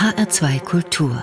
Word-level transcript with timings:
HR2 0.00 0.60
Kultur 0.60 1.22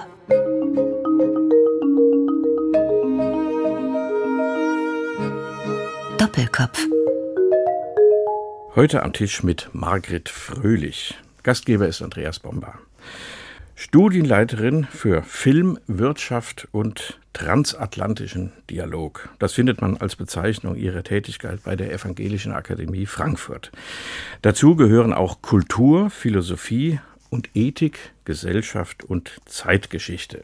Doppelkopf 6.20 6.86
Heute 8.76 9.02
am 9.02 9.13
Tisch 9.13 9.42
mit 9.42 9.70
Margret 9.74 10.29
Fröhlich. 10.29 11.16
Gastgeber 11.42 11.88
ist 11.88 12.04
Andreas 12.04 12.37
Bomber. 12.37 12.78
Studienleiterin 13.74 14.85
für 14.85 15.23
Film, 15.23 15.79
Wirtschaft 15.87 16.67
und 16.71 17.20
transatlantischen 17.34 18.53
Dialog. 18.70 19.30
Das 19.39 19.53
findet 19.53 19.81
man 19.81 19.98
als 19.98 20.16
Bezeichnung 20.16 20.75
ihrer 20.75 21.02
Tätigkeit 21.02 21.63
bei 21.63 21.75
der 21.75 21.91
Evangelischen 21.91 22.52
Akademie 22.52 23.07
Frankfurt. 23.07 23.71
Dazu 24.44 24.75
gehören 24.75 25.13
auch 25.13 25.41
Kultur, 25.41 26.12
Philosophie 26.12 26.99
und 27.30 27.49
Ethik, 27.55 27.99
Gesellschaft 28.25 29.04
und 29.04 29.40
Zeitgeschichte. 29.45 30.44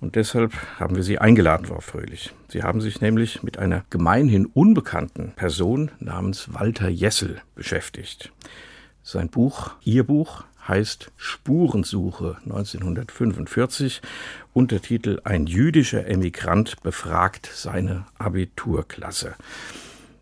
Und 0.00 0.16
deshalb 0.16 0.52
haben 0.78 0.96
wir 0.96 1.02
Sie 1.02 1.18
eingeladen, 1.18 1.66
Frau 1.66 1.80
Fröhlich. 1.80 2.32
Sie 2.48 2.62
haben 2.62 2.80
sich 2.80 3.00
nämlich 3.00 3.42
mit 3.42 3.58
einer 3.58 3.84
gemeinhin 3.90 4.46
unbekannten 4.46 5.32
Person 5.36 5.90
namens 6.00 6.52
Walter 6.52 6.88
Jessel 6.88 7.40
beschäftigt. 7.54 8.32
Sein 9.02 9.28
Buch, 9.28 9.72
Ihr 9.82 10.04
Buch, 10.04 10.44
heißt 10.66 11.10
Spurensuche 11.16 12.36
1945, 12.44 14.02
Untertitel 14.52 15.20
Ein 15.24 15.46
jüdischer 15.46 16.06
Emigrant 16.06 16.82
befragt 16.82 17.48
seine 17.52 18.06
Abiturklasse. 18.18 19.34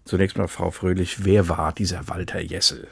Zunächst 0.04 0.36
mal, 0.36 0.48
Frau 0.48 0.70
Fröhlich, 0.70 1.24
wer 1.24 1.48
war 1.48 1.72
dieser 1.72 2.08
Walter 2.08 2.40
Jessel? 2.40 2.88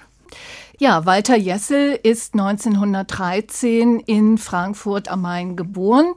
Ja, 0.83 1.07
Walter 1.07 1.37
Jessel 1.37 1.97
ist 2.03 2.35
1913 2.35 4.01
in 4.01 4.37
Frankfurt 4.37 5.07
am 5.07 5.23
Main 5.23 5.55
geboren, 5.55 6.13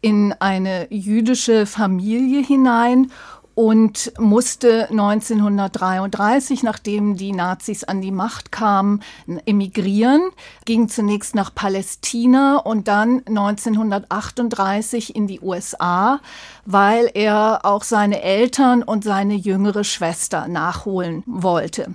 in 0.00 0.32
eine 0.40 0.86
jüdische 0.90 1.66
Familie 1.66 2.42
hinein 2.42 3.12
und 3.54 4.14
musste 4.18 4.88
1933, 4.88 6.62
nachdem 6.62 7.18
die 7.18 7.32
Nazis 7.32 7.84
an 7.84 8.00
die 8.00 8.10
Macht 8.10 8.52
kamen, 8.52 9.02
emigrieren, 9.44 10.30
ging 10.64 10.88
zunächst 10.88 11.34
nach 11.34 11.54
Palästina 11.54 12.56
und 12.56 12.88
dann 12.88 13.22
1938 13.26 15.14
in 15.14 15.26
die 15.26 15.42
USA, 15.42 16.20
weil 16.64 17.10
er 17.12 17.66
auch 17.66 17.82
seine 17.82 18.22
Eltern 18.22 18.82
und 18.82 19.04
seine 19.04 19.34
jüngere 19.34 19.84
Schwester 19.84 20.48
nachholen 20.48 21.22
wollte 21.26 21.94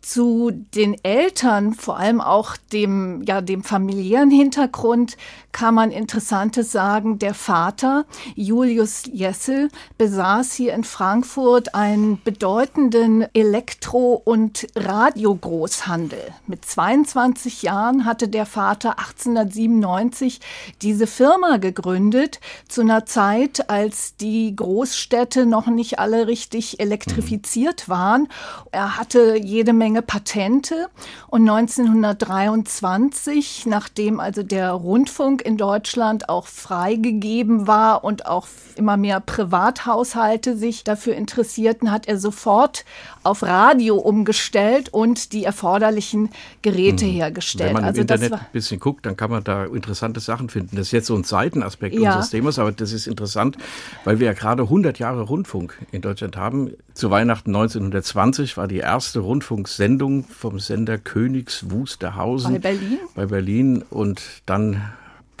zu 0.00 0.50
den 0.74 0.96
Eltern, 1.04 1.74
vor 1.74 1.98
allem 1.98 2.20
auch 2.20 2.56
dem, 2.72 3.22
ja, 3.26 3.40
dem 3.40 3.62
familiären 3.62 4.30
Hintergrund, 4.30 5.16
kann 5.52 5.74
man 5.74 5.90
Interessantes 5.90 6.72
sagen. 6.72 7.18
Der 7.18 7.34
Vater, 7.34 8.04
Julius 8.34 9.04
Jessel, 9.12 9.68
besaß 9.98 10.52
hier 10.52 10.74
in 10.74 10.84
Frankfurt 10.84 11.74
einen 11.74 12.22
bedeutenden 12.22 13.26
Elektro- 13.34 14.20
und 14.24 14.66
Radiogroßhandel. 14.76 16.20
Mit 16.46 16.64
22 16.64 17.62
Jahren 17.62 18.04
hatte 18.04 18.28
der 18.28 18.46
Vater 18.46 18.98
1897 18.98 20.40
diese 20.82 21.06
Firma 21.06 21.56
gegründet, 21.56 22.40
zu 22.68 22.82
einer 22.82 23.06
Zeit, 23.06 23.70
als 23.70 24.16
die 24.16 24.54
Großstädte 24.54 25.46
noch 25.46 25.66
nicht 25.66 25.98
alle 25.98 26.26
richtig 26.26 26.80
elektrifiziert 26.80 27.88
waren. 27.88 28.28
Er 28.70 28.96
hatte 28.96 29.36
jede 29.36 29.72
Menge 29.72 30.02
Patente 30.02 30.88
und 31.28 31.48
1923, 31.48 33.66
nachdem 33.66 34.20
also 34.20 34.42
der 34.42 34.72
Rundfunk 34.72 35.39
in 35.40 35.56
Deutschland 35.56 36.28
auch 36.28 36.46
freigegeben 36.46 37.66
war 37.66 38.04
und 38.04 38.26
auch 38.26 38.46
immer 38.76 38.96
mehr 38.96 39.20
Privathaushalte 39.20 40.56
sich 40.56 40.84
dafür 40.84 41.14
interessierten, 41.14 41.90
hat 41.90 42.08
er 42.08 42.18
sofort 42.18 42.84
auf 43.22 43.42
Radio 43.42 43.96
umgestellt 43.96 44.88
und 44.92 45.32
die 45.32 45.44
erforderlichen 45.44 46.30
Geräte 46.62 47.04
hm. 47.04 47.12
hergestellt. 47.12 47.68
Wenn 47.68 47.74
man 47.74 47.84
also 47.84 47.98
im 47.98 48.02
Internet 48.02 48.32
ein 48.32 48.46
bisschen 48.52 48.80
guckt, 48.80 49.04
dann 49.04 49.16
kann 49.16 49.30
man 49.30 49.44
da 49.44 49.64
interessante 49.66 50.20
Sachen 50.20 50.48
finden. 50.48 50.76
Das 50.76 50.86
ist 50.86 50.92
jetzt 50.92 51.06
so 51.06 51.14
ein 51.14 51.24
Seitenaspekt 51.24 51.94
ja. 51.94 52.10
unseres 52.10 52.30
Themas, 52.30 52.58
aber 52.58 52.72
das 52.72 52.92
ist 52.92 53.06
interessant, 53.06 53.58
weil 54.04 54.18
wir 54.18 54.28
ja 54.28 54.32
gerade 54.32 54.62
100 54.62 54.98
Jahre 54.98 55.22
Rundfunk 55.22 55.78
in 55.92 56.00
Deutschland 56.00 56.36
haben. 56.36 56.72
Zu 56.94 57.10
Weihnachten 57.10 57.54
1920 57.54 58.56
war 58.56 58.68
die 58.68 58.78
erste 58.78 59.20
Rundfunksendung 59.20 59.80
Sendung 60.00 60.24
vom 60.24 60.60
Sender 60.60 60.98
Königs 60.98 61.70
Wusterhausen. 61.70 62.54
Bei 62.54 62.58
Berlin? 62.58 62.98
Bei 63.14 63.26
Berlin. 63.26 63.84
Und 63.90 64.22
dann 64.46 64.82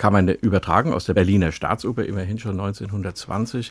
kam 0.00 0.14
eine 0.14 0.32
Übertragung 0.32 0.94
aus 0.94 1.04
der 1.04 1.12
Berliner 1.12 1.52
Staatsoper, 1.52 2.06
immerhin 2.06 2.38
schon 2.38 2.58
1920. 2.58 3.70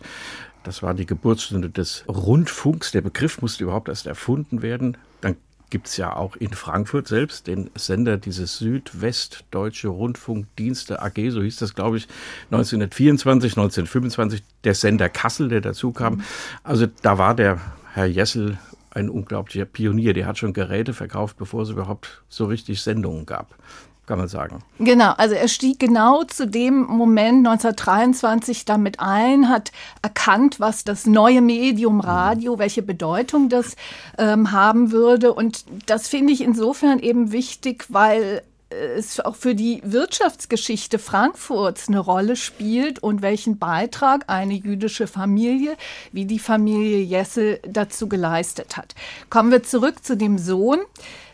Das 0.63 0.83
war 0.83 0.93
die 0.93 1.07
Geburtsstunde 1.07 1.71
des 1.71 2.03
Rundfunks. 2.07 2.91
Der 2.91 3.01
Begriff 3.01 3.41
musste 3.41 3.63
überhaupt 3.63 3.89
erst 3.89 4.05
erfunden 4.05 4.61
werden. 4.61 4.95
Dann 5.21 5.37
gibt 5.71 5.87
es 5.87 5.97
ja 5.97 6.15
auch 6.15 6.35
in 6.35 6.53
Frankfurt 6.53 7.07
selbst 7.07 7.47
den 7.47 7.71
Sender 7.73 8.17
dieses 8.17 8.59
Südwestdeutsche 8.59 9.87
Rundfunkdienste 9.87 11.01
AG, 11.01 11.31
so 11.31 11.41
hieß 11.41 11.55
das, 11.57 11.73
glaube 11.73 11.97
ich, 11.97 12.07
1924, 12.51 13.53
1925, 13.53 14.43
der 14.63 14.75
Sender 14.75 15.09
Kassel, 15.09 15.49
der 15.49 15.61
dazu 15.61 15.91
kam. 15.91 16.21
Also 16.63 16.85
da 17.01 17.17
war 17.17 17.33
der 17.33 17.59
Herr 17.93 18.05
Jessel 18.05 18.59
ein 18.91 19.09
unglaublicher 19.09 19.65
Pionier. 19.65 20.13
Der 20.13 20.27
hat 20.27 20.37
schon 20.37 20.53
Geräte 20.53 20.93
verkauft, 20.93 21.37
bevor 21.37 21.63
es 21.63 21.69
überhaupt 21.69 22.21
so 22.29 22.45
richtig 22.45 22.83
Sendungen 22.83 23.25
gab 23.25 23.55
kann 24.09 24.17
man 24.17 24.27
sagen. 24.27 24.63
Genau, 24.79 25.11
also 25.17 25.35
er 25.35 25.47
stieg 25.47 25.77
genau 25.77 26.23
zu 26.23 26.47
dem 26.47 26.81
Moment 26.81 27.45
1923 27.47 28.65
damit 28.65 28.99
ein, 28.99 29.49
hat 29.49 29.71
erkannt, 30.01 30.59
was 30.59 30.83
das 30.83 31.05
neue 31.05 31.41
Medium 31.41 31.99
Radio, 31.99 32.57
welche 32.57 32.81
Bedeutung 32.81 33.49
das 33.49 33.75
ähm, 34.17 34.51
haben 34.51 34.91
würde. 34.91 35.31
Und 35.31 35.63
das 35.85 36.07
finde 36.07 36.33
ich 36.33 36.41
insofern 36.41 36.97
eben 36.97 37.31
wichtig, 37.31 37.85
weil 37.89 38.41
es 38.71 39.19
auch 39.19 39.35
für 39.35 39.53
die 39.53 39.81
Wirtschaftsgeschichte 39.83 40.97
Frankfurts 40.97 41.87
eine 41.87 41.99
Rolle 41.99 42.35
spielt 42.35 42.97
und 42.97 43.21
welchen 43.21 43.59
Beitrag 43.59 44.23
eine 44.25 44.55
jüdische 44.55 45.05
Familie 45.05 45.77
wie 46.11 46.25
die 46.25 46.39
Familie 46.39 46.99
Jessel 46.99 47.59
dazu 47.67 48.09
geleistet 48.09 48.75
hat. 48.75 48.95
Kommen 49.29 49.51
wir 49.51 49.61
zurück 49.61 50.03
zu 50.03 50.17
dem 50.17 50.39
Sohn. 50.39 50.79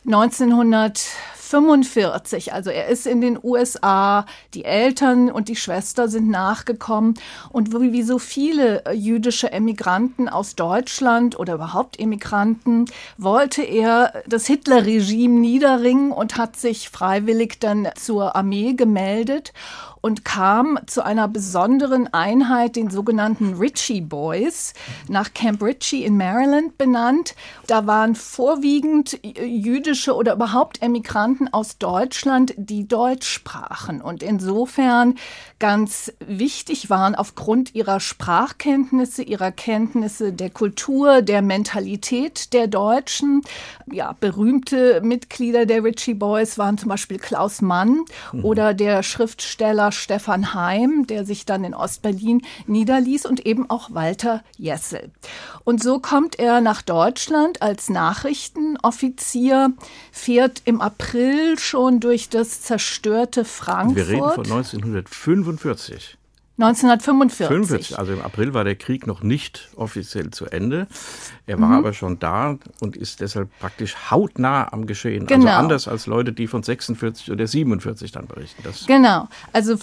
1900 0.05 1.01
45. 1.45 2.53
Also 2.53 2.69
er 2.69 2.87
ist 2.87 3.07
in 3.07 3.21
den 3.21 3.39
USA, 3.41 4.25
die 4.53 4.65
Eltern 4.65 5.31
und 5.31 5.47
die 5.47 5.55
Schwester 5.55 6.07
sind 6.07 6.29
nachgekommen. 6.29 7.15
Und 7.51 7.73
wie 7.73 8.03
so 8.03 8.19
viele 8.19 8.85
äh, 8.85 8.93
jüdische 8.93 9.51
Emigranten 9.51 10.27
aus 10.27 10.55
Deutschland 10.55 11.37
oder 11.39 11.55
überhaupt 11.55 11.99
Emigranten, 11.99 12.85
wollte 13.17 13.61
er 13.61 14.23
das 14.27 14.45
Hitler-Regime 14.47 15.39
niederringen 15.39 16.11
und 16.11 16.37
hat 16.37 16.55
sich 16.57 16.89
freiwillig 16.89 17.59
dann 17.59 17.87
zur 17.95 18.35
Armee 18.35 18.73
gemeldet 18.73 19.53
und 20.05 20.23
kam 20.23 20.77
zu 20.85 21.03
einer 21.03 21.27
besonderen 21.27 22.13
Einheit, 22.13 22.75
den 22.75 22.91
sogenannten 22.91 23.55
Ritchie 23.55 24.01
Boys, 24.01 24.75
nach 25.07 25.33
Camp 25.33 25.63
Ritchie 25.63 26.03
in 26.05 26.15
Maryland 26.15 26.77
benannt. 26.77 27.33
Da 27.65 27.87
waren 27.87 28.13
vorwiegend 28.13 29.19
jüdische 29.23 30.13
oder 30.13 30.33
überhaupt 30.33 30.83
Emigranten 30.83 31.51
aus 31.51 31.79
Deutschland, 31.79 32.53
die 32.55 32.87
Deutsch 32.87 33.27
sprachen 33.27 33.99
und 33.99 34.21
insofern 34.21 35.15
ganz 35.57 36.13
wichtig 36.19 36.91
waren 36.91 37.15
aufgrund 37.15 37.73
ihrer 37.73 37.99
Sprachkenntnisse, 37.99 39.23
ihrer 39.23 39.51
Kenntnisse 39.51 40.33
der 40.33 40.51
Kultur, 40.51 41.23
der 41.23 41.41
Mentalität 41.41 42.53
der 42.53 42.67
Deutschen. 42.67 43.41
Ja, 43.91 44.15
berühmte 44.19 45.01
Mitglieder 45.01 45.65
der 45.65 45.83
Ritchie 45.83 46.13
Boys 46.13 46.59
waren 46.59 46.77
zum 46.77 46.89
Beispiel 46.89 47.17
Klaus 47.17 47.63
Mann 47.63 48.01
mhm. 48.33 48.45
oder 48.45 48.75
der 48.75 49.01
Schriftsteller 49.01 49.91
Stefan 49.95 50.53
Heim, 50.53 51.07
der 51.07 51.25
sich 51.25 51.45
dann 51.45 51.63
in 51.63 51.73
Ostberlin 51.73 52.41
niederließ 52.67 53.25
und 53.25 53.45
eben 53.45 53.69
auch 53.69 53.93
Walter 53.93 54.43
Jessel. 54.57 55.11
Und 55.63 55.81
so 55.81 55.99
kommt 55.99 56.37
er 56.39 56.61
nach 56.61 56.81
Deutschland 56.81 57.61
als 57.61 57.89
Nachrichtenoffizier, 57.89 59.73
fährt 60.11 60.61
im 60.65 60.81
April 60.81 61.57
schon 61.57 61.99
durch 61.99 62.29
das 62.29 62.61
zerstörte 62.61 63.45
Frankfurt. 63.45 63.95
Wir 63.95 64.07
reden 64.07 64.31
von 64.31 64.45
1945. 64.45 66.17
1945. 66.57 67.47
45, 67.47 67.99
also 67.99 68.13
im 68.13 68.21
April 68.21 68.53
war 68.53 68.63
der 68.63 68.75
Krieg 68.75 69.07
noch 69.07 69.21
nicht 69.21 69.69
offiziell 69.75 70.31
zu 70.31 70.45
Ende. 70.45 70.87
Er 71.47 71.59
war 71.59 71.69
mhm. 71.69 71.75
aber 71.75 71.93
schon 71.93 72.17
da 72.17 72.57
und 72.81 72.97
ist 72.97 73.21
deshalb 73.21 73.49
praktisch 73.59 73.95
hautnah 74.09 74.71
am 74.73 74.87
Geschehen. 74.87 75.23
Also 75.23 75.35
genau. 75.35 75.51
Also 75.51 75.59
anders 75.59 75.87
als 75.87 76.07
Leute, 76.07 76.33
die 76.33 76.47
von 76.47 76.63
46 76.63 77.31
oder 77.31 77.45
47 77.45 78.11
dann 78.11 78.25
berichten. 78.25 78.63
Das 78.63 78.85
genau. 78.87 79.27
Also 79.53 79.75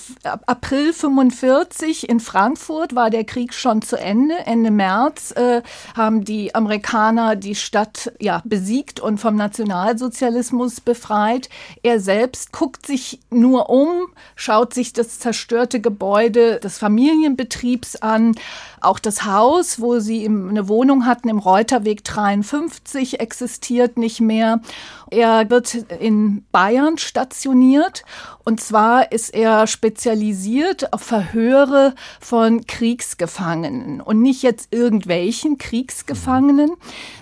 April 0.46 0.92
45 0.92 2.08
in 2.08 2.18
Frankfurt 2.18 2.94
war 2.94 3.10
der 3.10 3.24
Krieg 3.24 3.54
schon 3.54 3.82
zu 3.82 3.96
Ende. 3.96 4.34
Ende 4.44 4.70
März 4.70 5.32
äh, 5.32 5.62
haben 5.96 6.24
die 6.24 6.54
Amerikaner 6.54 7.36
die 7.36 7.54
Stadt 7.54 8.12
ja, 8.18 8.42
besiegt 8.44 8.98
und 8.98 9.18
vom 9.18 9.36
Nationalsozialismus 9.36 10.80
befreit. 10.80 11.48
Er 11.82 12.00
selbst 12.00 12.52
guckt 12.52 12.86
sich 12.86 13.20
nur 13.30 13.70
um, 13.70 14.08
schaut 14.34 14.74
sich 14.74 14.92
das 14.92 15.20
zerstörte 15.20 15.80
Gebäude 15.80 16.58
des 16.58 16.78
Familienbetriebs 16.78 17.96
an. 17.96 18.34
Auch 18.80 18.98
das 18.98 19.24
Haus, 19.24 19.80
wo 19.80 20.00
sie 20.00 20.26
eine 20.26 20.68
Wohnung 20.68 21.06
hatten 21.06 21.28
im 21.28 21.38
Reuterweg 21.52 22.02
53, 22.02 23.20
existiert 23.20 23.98
nicht 23.98 24.22
mehr. 24.22 24.62
Er 25.10 25.50
wird 25.50 25.74
in 25.74 26.46
Bayern 26.50 26.96
stationiert. 26.96 28.04
Und 28.42 28.62
zwar 28.62 29.12
ist 29.12 29.34
er 29.34 29.66
spezialisiert 29.66 30.94
auf 30.94 31.02
Verhöre 31.02 31.94
von 32.20 32.66
Kriegsgefangenen. 32.66 34.00
Und 34.00 34.22
nicht 34.22 34.42
jetzt 34.42 34.72
irgendwelchen 34.72 35.58
Kriegsgefangenen, 35.58 36.70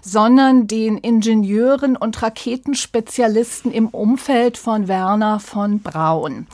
sondern 0.00 0.68
den 0.68 0.96
Ingenieuren 0.96 1.96
und 1.96 2.22
Raketenspezialisten 2.22 3.72
im 3.72 3.88
Umfeld 3.88 4.58
von 4.58 4.86
Werner 4.86 5.40
von 5.40 5.80
Braun 5.80 6.46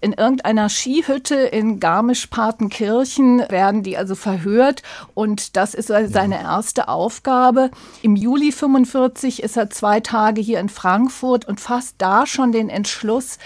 in 0.00 0.12
irgendeiner 0.12 0.68
Skihütte 0.68 1.34
in 1.34 1.80
Garmisch-Partenkirchen 1.80 3.40
werden 3.48 3.82
die 3.82 3.96
also 3.96 4.14
verhört 4.14 4.82
und 5.14 5.56
das 5.56 5.74
ist 5.74 5.88
seine 5.88 6.40
erste 6.40 6.88
Aufgabe. 6.88 7.70
Im 8.02 8.16
Juli 8.16 8.52
45 8.52 9.42
ist 9.42 9.56
er 9.56 9.70
zwei 9.70 10.00
Tage 10.00 10.40
hier 10.40 10.60
in 10.60 10.68
Frankfurt 10.68 11.46
und 11.46 11.60
fasst 11.60 11.96
da 11.98 12.26
schon 12.26 12.52
den 12.52 12.68
Entschluss, 12.68 13.38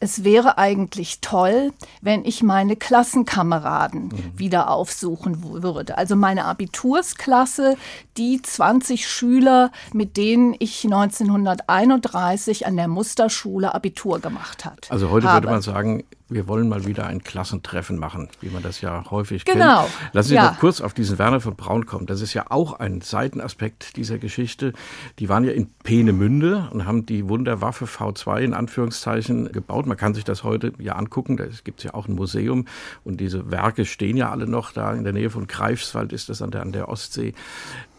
es 0.00 0.24
wäre 0.24 0.56
eigentlich 0.56 1.20
toll, 1.20 1.72
wenn 2.00 2.24
ich 2.24 2.42
meine 2.42 2.74
Klassenkameraden 2.74 4.04
mhm. 4.04 4.32
wieder 4.34 4.70
aufsuchen 4.70 5.62
würde. 5.62 5.98
Also 5.98 6.16
meine 6.16 6.46
Abitursklasse, 6.46 7.76
die 8.16 8.40
20 8.40 9.06
Schüler, 9.06 9.70
mit 9.92 10.16
denen 10.16 10.56
ich 10.58 10.84
1931 10.84 12.66
an 12.66 12.76
der 12.76 12.88
Musterschule 12.88 13.74
Abitur 13.74 14.20
gemacht 14.20 14.64
hat. 14.64 14.90
Also 14.90 15.10
heute 15.10 15.28
habe. 15.28 15.44
würde 15.44 15.52
man 15.52 15.62
sagen, 15.62 16.04
wir 16.30 16.48
wollen 16.48 16.68
mal 16.68 16.86
wieder 16.86 17.06
ein 17.06 17.22
Klassentreffen 17.22 17.98
machen, 17.98 18.28
wie 18.40 18.48
man 18.48 18.62
das 18.62 18.80
ja 18.80 19.04
häufig 19.10 19.44
genau. 19.44 19.82
kennt. 19.82 20.14
Lassen 20.14 20.28
Sie 20.28 20.34
ja. 20.36 20.52
noch 20.52 20.58
kurz 20.58 20.80
auf 20.80 20.94
diesen 20.94 21.18
Werner 21.18 21.40
von 21.40 21.56
Braun 21.56 21.86
kommen. 21.86 22.06
Das 22.06 22.20
ist 22.20 22.32
ja 22.34 22.46
auch 22.48 22.74
ein 22.74 23.00
Seitenaspekt 23.00 23.96
dieser 23.96 24.18
Geschichte. 24.18 24.72
Die 25.18 25.28
waren 25.28 25.44
ja 25.44 25.52
in 25.52 25.68
Peenemünde 25.82 26.68
und 26.72 26.86
haben 26.86 27.04
die 27.04 27.28
Wunderwaffe 27.28 27.86
V2 27.86 28.40
in 28.40 28.54
Anführungszeichen 28.54 29.50
gebaut. 29.52 29.86
Man 29.86 29.96
kann 29.96 30.14
sich 30.14 30.24
das 30.24 30.44
heute 30.44 30.72
ja 30.78 30.94
angucken. 30.94 31.36
Da 31.36 31.46
gibt 31.64 31.80
es 31.80 31.84
ja 31.84 31.94
auch 31.94 32.06
ein 32.06 32.14
Museum 32.14 32.66
und 33.04 33.20
diese 33.20 33.50
Werke 33.50 33.84
stehen 33.84 34.16
ja 34.16 34.30
alle 34.30 34.46
noch 34.46 34.72
da 34.72 34.94
in 34.94 35.04
der 35.04 35.12
Nähe 35.12 35.30
von 35.30 35.46
Greifswald 35.46 36.12
ist 36.12 36.28
das 36.28 36.42
an 36.42 36.52
der, 36.52 36.62
an 36.62 36.72
der 36.72 36.88
Ostsee 36.88 37.34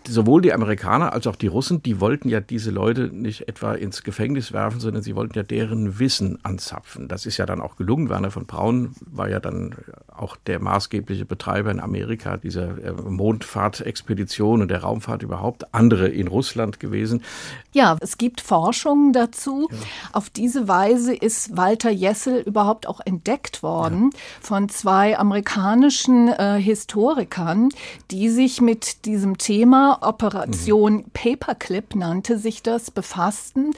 sowohl 0.08 0.42
die 0.42 0.54
Amerikaner 0.54 1.14
als 1.14 1.28
auch 1.28 1.36
die 1.36 1.48
Russen, 1.48 1.82
die 1.84 2.00
wollten 2.00 2.30
ja 2.30 2.40
diese 2.40 2.72
Leute 2.72 3.10
nicht 3.14 3.48
etwa 3.48 3.74
ins 3.74 4.04
Gefängnis 4.04 4.52
werfen, 4.52 4.80
sondern 4.80 5.04
sie 5.04 5.16
wollten 5.16 5.36
ja 5.36 5.44
deren 5.44 6.00
Wissen 6.00 6.40
anzapfen. 6.44 7.08
Das 7.08 7.26
ist 7.26 7.38
ja 7.38 7.46
dann 7.46 7.62
auch 7.62 7.76
gelungen. 7.76 8.10
Werner 8.10 8.32
von 8.32 8.46
Braun 8.46 8.94
war 9.06 9.30
ja 9.30 9.40
dann 9.40 9.76
auch 10.16 10.36
der 10.36 10.60
maßgebliche 10.60 11.26
Betreiber 11.26 11.72
in 11.72 11.80
Amerika 11.80 12.38
dieser 12.38 12.84
äh, 12.84 12.92
Mondfahrtexpedition 12.94 14.62
und 14.62 14.70
der 14.70 14.82
Raumfahrt 14.82 15.24
überhaupt. 15.24 15.74
Andere 15.74 16.08
in 16.08 16.28
Russland 16.28 16.80
gewesen. 16.80 17.24
Ja, 17.72 17.98
es 18.02 18.18
gibt 18.18 18.42
Forschungen 18.42 19.14
dazu. 19.14 19.70
Ja. 19.72 19.78
Auf 20.14 20.30
diese 20.30 20.68
Weise 20.68 21.16
ist 21.16 21.56
Walter 21.56 21.90
Jessel 21.90 22.42
überhaupt 22.42 22.88
auch 22.88 23.00
entdeckt 23.06 23.64
worden 23.64 24.10
ja. 24.14 24.20
von 24.42 24.70
zwei 24.70 25.18
amerikanischen 25.18 26.28
äh, 26.28 26.60
Historikern, 26.60 27.70
die 28.12 28.30
sich 28.30 28.62
mit 28.62 29.06
diesem 29.06 29.38
Thema 29.38 30.00
Operation 30.02 30.94
mhm. 30.94 31.06
Paperclip 31.14 31.96
nannte 31.96 32.38
sich 32.38 32.62
das, 32.62 32.92
befassten. 32.92 33.72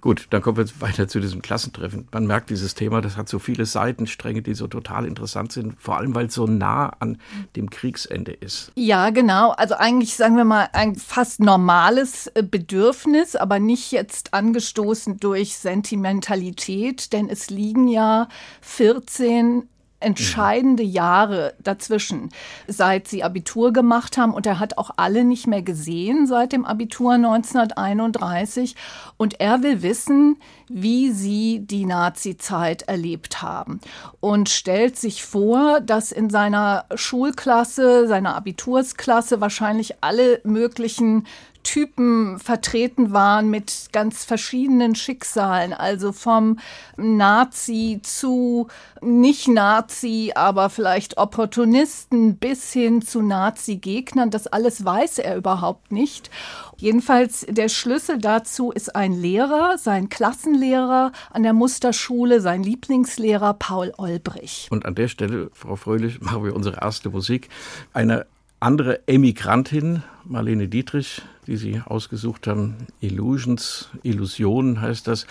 Gut, 0.00 0.26
dann 0.30 0.42
kommen 0.42 0.56
wir 0.56 0.64
jetzt 0.64 0.80
weiter 0.80 1.08
zu 1.08 1.20
diesem 1.20 1.42
Klassentreffen. 1.42 2.08
Man 2.12 2.26
merkt 2.26 2.50
dieses 2.50 2.74
Thema, 2.74 3.00
das 3.00 3.16
hat 3.16 3.28
so 3.28 3.38
viele 3.38 3.66
Seitenstränge, 3.66 4.42
die 4.42 4.54
so 4.54 4.66
total 4.66 5.06
interessant 5.06 5.52
sind, 5.52 5.75
vor 5.76 5.96
allem 5.96 6.14
weil 6.14 6.26
es 6.26 6.34
so 6.34 6.46
nah 6.46 6.92
an 7.00 7.18
dem 7.54 7.70
Kriegsende 7.70 8.32
ist. 8.32 8.72
Ja, 8.74 9.10
genau. 9.10 9.50
Also 9.50 9.74
eigentlich 9.74 10.16
sagen 10.16 10.36
wir 10.36 10.44
mal 10.44 10.68
ein 10.72 10.94
fast 10.96 11.40
normales 11.40 12.28
äh, 12.28 12.42
Bedürfnis, 12.42 13.36
aber 13.36 13.58
nicht 13.58 13.92
jetzt 13.92 14.34
angestoßen 14.34 15.18
durch 15.18 15.56
Sentimentalität, 15.56 17.12
denn 17.12 17.28
es 17.28 17.50
liegen 17.50 17.88
ja 17.88 18.28
14 18.62 19.68
entscheidende 20.00 20.82
Jahre 20.82 21.54
dazwischen, 21.62 22.30
seit 22.66 23.08
sie 23.08 23.22
Abitur 23.22 23.72
gemacht 23.72 24.18
haben. 24.18 24.34
Und 24.34 24.46
er 24.46 24.58
hat 24.58 24.78
auch 24.78 24.90
alle 24.96 25.24
nicht 25.24 25.46
mehr 25.46 25.62
gesehen 25.62 26.26
seit 26.26 26.52
dem 26.52 26.64
Abitur 26.64 27.12
1931. 27.12 28.76
Und 29.16 29.40
er 29.40 29.62
will 29.62 29.82
wissen, 29.82 30.36
wie 30.68 31.10
sie 31.10 31.60
die 31.60 31.86
Nazi-Zeit 31.86 32.82
erlebt 32.82 33.40
haben. 33.42 33.80
Und 34.20 34.48
stellt 34.48 34.96
sich 34.98 35.24
vor, 35.24 35.80
dass 35.80 36.12
in 36.12 36.28
seiner 36.30 36.84
Schulklasse, 36.94 38.06
seiner 38.06 38.36
Abitursklasse 38.36 39.40
wahrscheinlich 39.40 40.02
alle 40.02 40.40
möglichen 40.44 41.26
Typen 41.66 42.38
vertreten 42.38 43.12
waren 43.12 43.50
mit 43.50 43.88
ganz 43.90 44.24
verschiedenen 44.24 44.94
Schicksalen, 44.94 45.72
also 45.72 46.12
vom 46.12 46.60
Nazi 46.96 47.98
zu 48.04 48.68
nicht-Nazi, 49.02 50.30
aber 50.36 50.70
vielleicht 50.70 51.18
Opportunisten 51.18 52.36
bis 52.36 52.72
hin 52.72 53.02
zu 53.02 53.20
Nazi-Gegnern. 53.20 54.30
Das 54.30 54.46
alles 54.46 54.84
weiß 54.84 55.18
er 55.18 55.36
überhaupt 55.36 55.90
nicht. 55.90 56.30
Jedenfalls 56.76 57.44
der 57.48 57.68
Schlüssel 57.68 58.18
dazu 58.18 58.70
ist 58.70 58.94
ein 58.94 59.12
Lehrer, 59.12 59.76
sein 59.76 60.08
Klassenlehrer 60.08 61.10
an 61.32 61.42
der 61.42 61.52
Musterschule, 61.52 62.40
sein 62.40 62.62
Lieblingslehrer 62.62 63.54
Paul 63.54 63.92
Olbrich. 63.98 64.68
Und 64.70 64.86
an 64.86 64.94
der 64.94 65.08
Stelle, 65.08 65.50
Frau 65.52 65.74
Fröhlich, 65.74 66.20
machen 66.20 66.44
wir 66.44 66.54
unsere 66.54 66.80
erste 66.80 67.10
Musik. 67.10 67.48
Eine 67.92 68.26
andere 68.60 69.06
Emigrantin, 69.06 70.02
Marlene 70.24 70.68
Dietrich, 70.68 71.22
die 71.46 71.56
Sie 71.56 71.80
ausgesucht 71.84 72.46
haben, 72.46 72.76
Illusions, 73.00 73.90
Illusionen 74.02 74.80
heißt 74.80 75.06
das. 75.06 75.26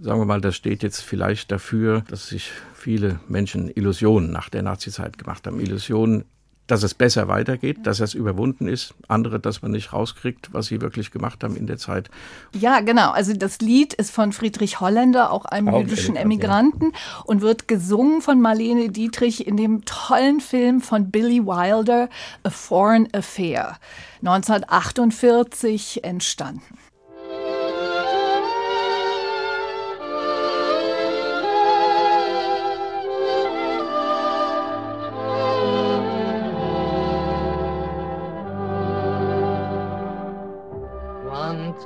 Sagen 0.00 0.20
wir 0.20 0.26
mal, 0.26 0.40
das 0.40 0.56
steht 0.56 0.82
jetzt 0.82 1.00
vielleicht 1.00 1.52
dafür, 1.52 2.02
dass 2.08 2.28
sich 2.28 2.50
viele 2.74 3.20
Menschen 3.28 3.70
Illusionen 3.74 4.32
nach 4.32 4.48
der 4.48 4.62
Nazizeit 4.62 5.18
gemacht 5.18 5.46
haben. 5.46 5.60
Illusionen 5.60 6.24
dass 6.66 6.82
es 6.82 6.94
besser 6.94 7.28
weitergeht, 7.28 7.86
dass 7.86 8.00
es 8.00 8.14
überwunden 8.14 8.68
ist, 8.68 8.94
andere, 9.08 9.38
dass 9.38 9.60
man 9.60 9.70
nicht 9.70 9.92
rauskriegt, 9.92 10.52
was 10.52 10.66
sie 10.66 10.80
wirklich 10.80 11.10
gemacht 11.10 11.44
haben 11.44 11.56
in 11.56 11.66
der 11.66 11.76
Zeit. 11.76 12.10
Ja, 12.52 12.80
genau. 12.80 13.10
Also 13.10 13.34
das 13.34 13.58
Lied 13.58 13.92
ist 13.94 14.10
von 14.10 14.32
Friedrich 14.32 14.80
Holländer, 14.80 15.30
auch 15.30 15.44
einem 15.44 15.68
auch 15.68 15.80
jüdischen 15.80 16.16
Emigranten, 16.16 16.92
ja. 16.92 17.22
und 17.24 17.42
wird 17.42 17.68
gesungen 17.68 18.22
von 18.22 18.40
Marlene 18.40 18.88
Dietrich 18.88 19.46
in 19.46 19.56
dem 19.56 19.84
tollen 19.84 20.40
Film 20.40 20.80
von 20.80 21.10
Billy 21.10 21.44
Wilder, 21.44 22.08
A 22.44 22.50
Foreign 22.50 23.08
Affair, 23.12 23.76
1948 24.22 26.02
entstanden. 26.02 26.62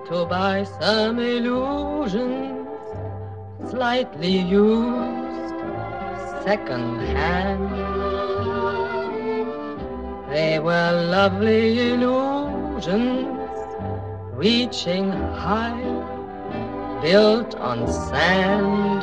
To 0.09 0.25
buy 0.25 0.65
some 0.81 1.19
illusions, 1.19 2.67
slightly 3.69 4.39
used, 4.39 5.55
second 6.45 6.99
hand. 7.01 7.69
They 10.31 10.61
were 10.61 10.93
lovely 11.11 11.91
illusions, 11.91 13.29
reaching 14.33 15.11
high, 15.11 15.83
built 17.03 17.55
on 17.57 17.87
sand. 17.87 19.03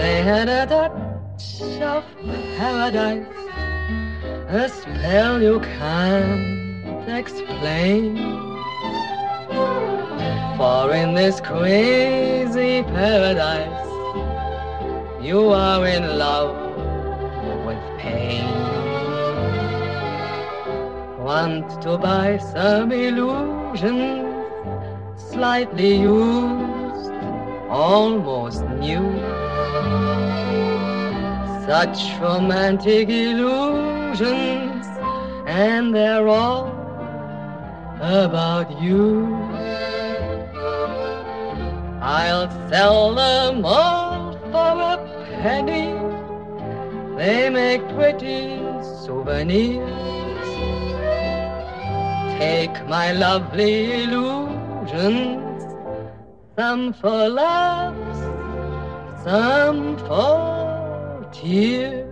They 0.00 0.22
had 0.22 0.48
a 0.48 0.64
touch 0.66 1.60
of 1.82 2.04
paradise, 2.56 3.26
a 4.48 4.66
spell 4.70 5.42
you 5.42 5.60
can't 5.60 7.06
explain. 7.06 8.39
For 9.50 10.94
in 10.94 11.14
this 11.14 11.40
crazy 11.40 12.82
paradise, 12.82 13.88
you 15.20 15.48
are 15.48 15.86
in 15.86 16.18
love 16.18 16.56
with 17.66 17.82
pain. 17.98 18.44
Want 21.18 21.82
to 21.82 21.98
buy 21.98 22.38
some 22.38 22.92
illusions, 22.92 24.26
slightly 25.16 25.96
used, 25.96 27.12
almost 27.68 28.64
new. 28.86 29.04
Such 31.66 32.18
romantic 32.20 33.08
illusions, 33.08 34.86
and 35.46 35.94
they're 35.94 36.28
all 36.28 36.79
about 38.00 38.80
you. 38.80 39.26
I'll 42.00 42.48
sell 42.70 43.14
them 43.14 43.64
all 43.64 44.32
for 44.50 44.72
a 44.94 44.96
penny. 45.42 45.92
They 47.16 47.50
make 47.50 47.86
pretty 47.90 48.56
souvenirs. 49.04 49.90
Take 52.38 52.88
my 52.88 53.12
lovely 53.12 54.04
illusions, 54.04 55.62
some 56.56 56.94
for 56.94 57.28
laughs, 57.28 58.20
some 59.22 59.98
for 59.98 61.28
tears. 61.32 62.09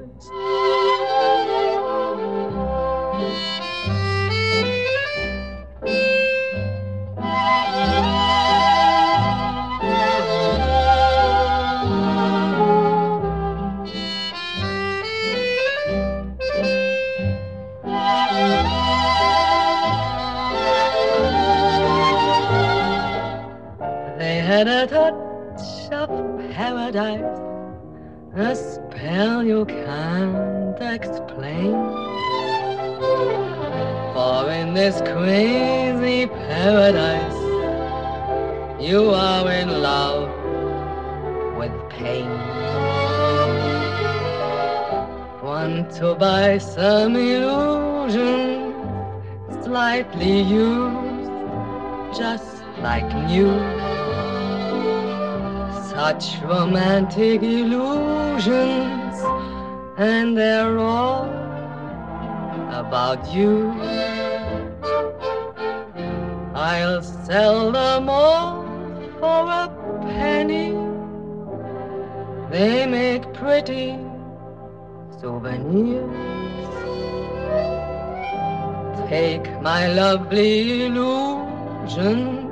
Had 24.58 24.66
a 24.66 24.86
touch 24.88 25.92
of 25.92 26.08
paradise, 26.50 27.38
a 28.34 28.56
spell 28.56 29.44
you 29.44 29.64
can't 29.64 30.82
explain. 30.82 31.74
For 34.14 34.50
in 34.50 34.74
this 34.74 35.00
crazy 35.02 36.26
paradise, 36.26 37.40
you 38.80 39.10
are 39.10 39.48
in 39.52 39.80
love 39.80 40.28
with 41.56 41.72
pain. 41.90 42.28
Want 45.40 45.88
to 45.98 46.16
buy 46.16 46.58
some 46.58 47.14
illusion, 47.14 48.74
slightly 49.62 50.40
used, 50.40 51.30
just 52.18 52.64
like 52.82 53.06
new 53.28 53.97
such 55.98 56.40
romantic 56.44 57.42
illusions, 57.42 59.16
and 59.96 60.38
they're 60.38 60.78
all 60.78 61.24
about 62.82 63.20
you. 63.34 63.72
I'll 66.54 67.02
sell 67.02 67.72
them 67.72 68.08
all 68.08 68.62
for 69.18 69.40
a 69.62 69.66
penny. 70.02 70.70
They 72.52 72.86
make 72.86 73.24
pretty 73.34 73.98
souvenirs. 75.20 76.68
Take 79.08 79.46
my 79.60 79.88
lovely 79.88 80.84
illusions 80.86 82.47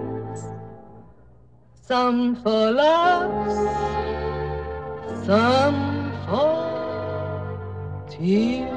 some 1.86 2.34
for 2.42 2.72
laughs, 2.72 3.54
some 5.24 6.12
for 6.26 8.06
tears. 8.10 8.72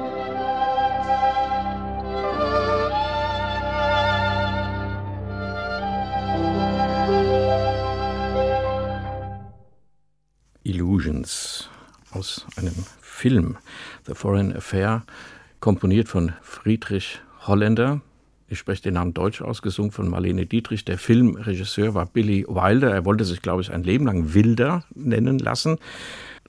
Illusions 10.62 11.68
aus 12.12 12.46
einem 12.56 12.74
Film, 13.00 13.56
The 14.06 14.14
Foreign 14.14 14.54
Affair, 14.56 15.02
komponiert 15.58 16.08
von 16.08 16.32
Friedrich 16.42 17.20
Holländer, 17.44 18.02
ich 18.50 18.58
spreche 18.58 18.82
den 18.82 18.94
Namen 18.94 19.14
Deutsch 19.14 19.42
ausgesungen 19.42 19.92
von 19.92 20.08
Marlene 20.08 20.44
Dietrich. 20.44 20.84
Der 20.84 20.98
Filmregisseur 20.98 21.94
war 21.94 22.06
Billy 22.06 22.44
Wilder. 22.48 22.92
Er 22.92 23.04
wollte 23.04 23.24
sich, 23.24 23.42
glaube 23.42 23.62
ich, 23.62 23.72
ein 23.72 23.84
Leben 23.84 24.06
lang 24.06 24.34
Wilder 24.34 24.84
nennen 24.92 25.38
lassen. 25.38 25.78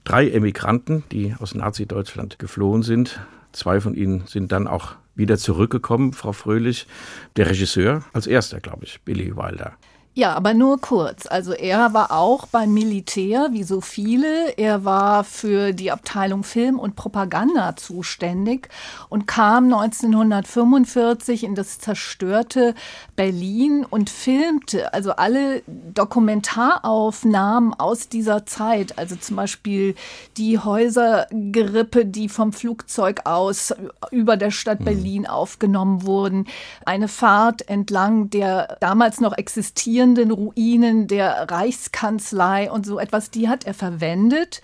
Drei 0.03 0.27
Emigranten, 0.31 1.03
die 1.11 1.35
aus 1.37 1.53
Nazi-Deutschland 1.53 2.39
geflohen 2.39 2.81
sind. 2.81 3.19
Zwei 3.51 3.79
von 3.79 3.93
ihnen 3.93 4.25
sind 4.25 4.51
dann 4.51 4.65
auch 4.65 4.95
wieder 5.13 5.37
zurückgekommen, 5.37 6.13
Frau 6.13 6.33
Fröhlich. 6.33 6.87
Der 7.35 7.47
Regisseur 7.47 8.03
als 8.13 8.25
erster, 8.25 8.59
glaube 8.59 8.85
ich, 8.85 8.99
Billy 9.01 9.37
Wilder. 9.37 9.73
Ja, 10.13 10.33
aber 10.33 10.53
nur 10.53 10.81
kurz. 10.81 11.25
Also 11.25 11.53
er 11.53 11.93
war 11.93 12.11
auch 12.11 12.45
beim 12.45 12.73
Militär, 12.73 13.47
wie 13.51 13.63
so 13.63 13.79
viele. 13.79 14.57
Er 14.57 14.83
war 14.83 15.23
für 15.23 15.71
die 15.71 15.89
Abteilung 15.89 16.43
Film 16.43 16.79
und 16.79 16.97
Propaganda 16.97 17.77
zuständig 17.77 18.67
und 19.07 19.25
kam 19.25 19.73
1945 19.73 21.45
in 21.45 21.55
das 21.55 21.79
zerstörte 21.79 22.75
Berlin 23.15 23.85
und 23.89 24.09
filmte 24.09 24.93
also 24.93 25.13
alle 25.13 25.63
Dokumentaraufnahmen 25.67 27.73
aus 27.73 28.09
dieser 28.09 28.45
Zeit. 28.45 28.99
Also 28.99 29.15
zum 29.15 29.37
Beispiel 29.37 29.95
die 30.35 30.59
Häusergerippe, 30.59 32.05
die 32.05 32.27
vom 32.27 32.51
Flugzeug 32.51 33.21
aus 33.23 33.73
über 34.11 34.35
der 34.35 34.51
Stadt 34.51 34.81
mhm. 34.81 34.85
Berlin 34.85 35.25
aufgenommen 35.25 36.05
wurden. 36.05 36.47
Eine 36.85 37.07
Fahrt 37.07 37.69
entlang 37.69 38.29
der 38.29 38.75
damals 38.81 39.21
noch 39.21 39.37
existierenden 39.37 40.00
existierenden 40.01 40.31
Ruinen 40.31 41.07
der 41.07 41.49
Reichskanzlei 41.51 42.71
und 42.71 42.85
so 42.85 42.99
etwas, 42.99 43.29
die 43.29 43.49
hat 43.49 43.65
er 43.65 43.75
verwendet 43.75 44.61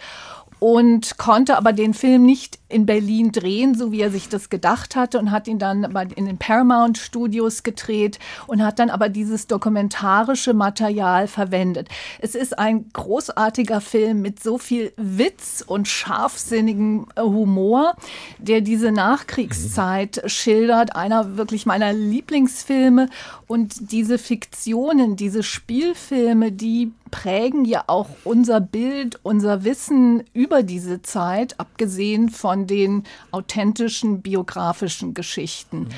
und 0.59 1.17
konnte 1.19 1.57
aber 1.57 1.73
den 1.73 1.93
Film 1.93 2.25
nicht 2.25 2.57
in 2.69 2.85
Berlin 2.85 3.31
drehen, 3.31 3.75
so 3.75 3.91
wie 3.91 4.01
er 4.01 4.11
sich 4.11 4.29
das 4.29 4.49
gedacht 4.49 4.95
hatte 4.95 5.19
und 5.19 5.31
hat 5.31 5.47
ihn 5.47 5.59
dann 5.59 5.83
in 6.15 6.25
den 6.25 6.37
Paramount 6.37 6.97
Studios 6.97 7.63
gedreht 7.63 8.19
und 8.45 8.63
hat 8.63 8.79
dann 8.79 8.89
aber 8.89 9.09
dieses 9.09 9.47
dokumentarische 9.47 10.53
Material 10.53 11.27
verwendet. 11.27 11.87
Es 12.19 12.35
ist 12.35 12.59
ein 12.59 12.89
großartiger 12.91 13.79
Film 13.79 14.21
mit 14.21 14.41
so 14.41 14.57
viel 14.57 14.91
Witz 14.97 15.63
und 15.65 15.87
scharfsinnigem 15.87 17.07
Humor, 17.17 17.95
der 18.37 18.61
diese 18.61 18.91
Nachkriegszeit 18.91 20.23
schildert, 20.25 20.95
einer 20.95 21.37
wirklich 21.37 21.65
meiner 21.65 21.93
Lieblingsfilme 21.93 23.09
und 23.47 23.91
diese 23.91 24.17
Fiktionen, 24.17 25.15
diese 25.15 25.43
Spielfilme, 25.43 26.51
die 26.51 26.91
prägen 27.11 27.65
ja 27.65 27.83
auch 27.87 28.09
unser 28.23 28.59
Bild, 28.59 29.19
unser 29.23 29.63
Wissen 29.63 30.23
über 30.33 30.63
diese 30.63 31.01
Zeit, 31.01 31.59
abgesehen 31.59 32.29
von 32.29 32.56
den 32.65 33.03
authentischen 33.31 34.21
biografischen 34.21 35.13
Geschichten. 35.13 35.89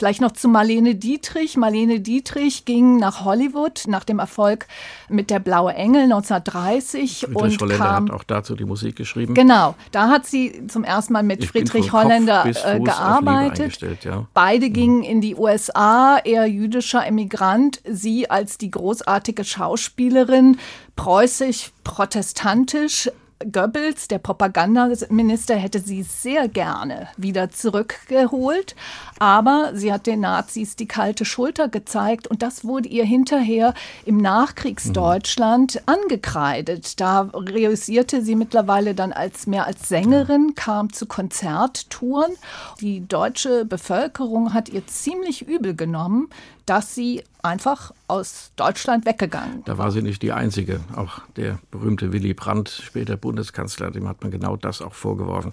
Vielleicht 0.00 0.22
noch 0.22 0.32
zu 0.32 0.48
Marlene 0.48 0.94
Dietrich. 0.94 1.58
Marlene 1.58 2.00
Dietrich 2.00 2.64
ging 2.64 2.96
nach 2.96 3.22
Hollywood 3.26 3.82
nach 3.86 4.02
dem 4.02 4.18
Erfolg 4.18 4.66
mit 5.10 5.28
der 5.28 5.40
Blaue 5.40 5.74
Engel 5.74 6.04
1930 6.04 7.26
Friedrich 7.26 7.36
und 7.36 7.60
Holländer 7.60 7.84
kam, 7.84 8.04
hat 8.06 8.14
auch 8.14 8.24
dazu 8.24 8.56
die 8.56 8.64
Musik 8.64 8.96
geschrieben. 8.96 9.34
Genau, 9.34 9.74
da 9.92 10.08
hat 10.08 10.24
sie 10.24 10.66
zum 10.68 10.84
ersten 10.84 11.12
Mal 11.12 11.22
mit 11.22 11.44
Ich 11.44 11.50
Friedrich 11.50 11.90
von 11.90 12.04
Holländer 12.04 12.46
äh, 12.46 12.80
gearbeitet. 12.80 14.02
ja. 14.02 14.26
Beide 14.32 14.70
gingen 14.70 15.02
in 15.02 15.20
die 15.20 15.34
USA, 15.36 16.16
er 16.16 16.46
jüdischer 16.46 17.06
Emigrant, 17.06 17.82
sie 17.84 18.30
als 18.30 18.56
die 18.56 18.70
großartige 18.70 19.44
Schauspielerin, 19.44 20.56
preußisch, 20.96 21.72
protestantisch, 21.84 23.10
Goebbels, 23.40 24.06
der 24.08 24.18
Propagandaminister, 24.18 25.56
hätte 25.56 25.80
sie 25.80 26.02
sehr 26.02 26.46
gerne 26.46 27.08
wieder 27.16 27.50
zurückgeholt, 27.50 28.76
aber 29.20 29.72
sie 29.74 29.92
hat 29.92 30.06
den 30.06 30.20
Nazis 30.20 30.76
die 30.76 30.88
kalte 30.88 31.26
Schulter 31.26 31.68
gezeigt 31.68 32.26
und 32.26 32.42
das 32.42 32.64
wurde 32.64 32.88
ihr 32.88 33.04
hinterher 33.04 33.74
im 34.06 34.16
Nachkriegsdeutschland 34.16 35.82
angekreidet. 35.84 36.98
Da 37.00 37.28
reüssierte 37.34 38.22
sie 38.22 38.34
mittlerweile 38.34 38.94
dann 38.94 39.12
als 39.12 39.46
mehr 39.46 39.66
als 39.66 39.90
Sängerin, 39.90 40.54
kam 40.54 40.90
zu 40.90 41.04
Konzerttouren. 41.04 42.32
Die 42.80 43.06
deutsche 43.06 43.66
Bevölkerung 43.66 44.54
hat 44.54 44.70
ihr 44.70 44.86
ziemlich 44.86 45.46
übel 45.46 45.76
genommen, 45.76 46.30
dass 46.64 46.94
sie 46.94 47.24
einfach 47.42 47.92
aus 48.06 48.52
Deutschland 48.56 49.04
weggegangen. 49.06 49.64
Da 49.64 49.76
war 49.76 49.90
sie 49.90 50.02
nicht 50.02 50.22
die 50.22 50.32
Einzige. 50.32 50.80
Auch 50.94 51.20
der 51.36 51.58
berühmte 51.70 52.12
Willy 52.12 52.32
Brandt, 52.34 52.68
später 52.68 53.16
Bundeskanzler, 53.16 53.90
dem 53.90 54.08
hat 54.08 54.22
man 54.22 54.30
genau 54.30 54.56
das 54.56 54.80
auch 54.80 54.94
vorgeworfen. 54.94 55.52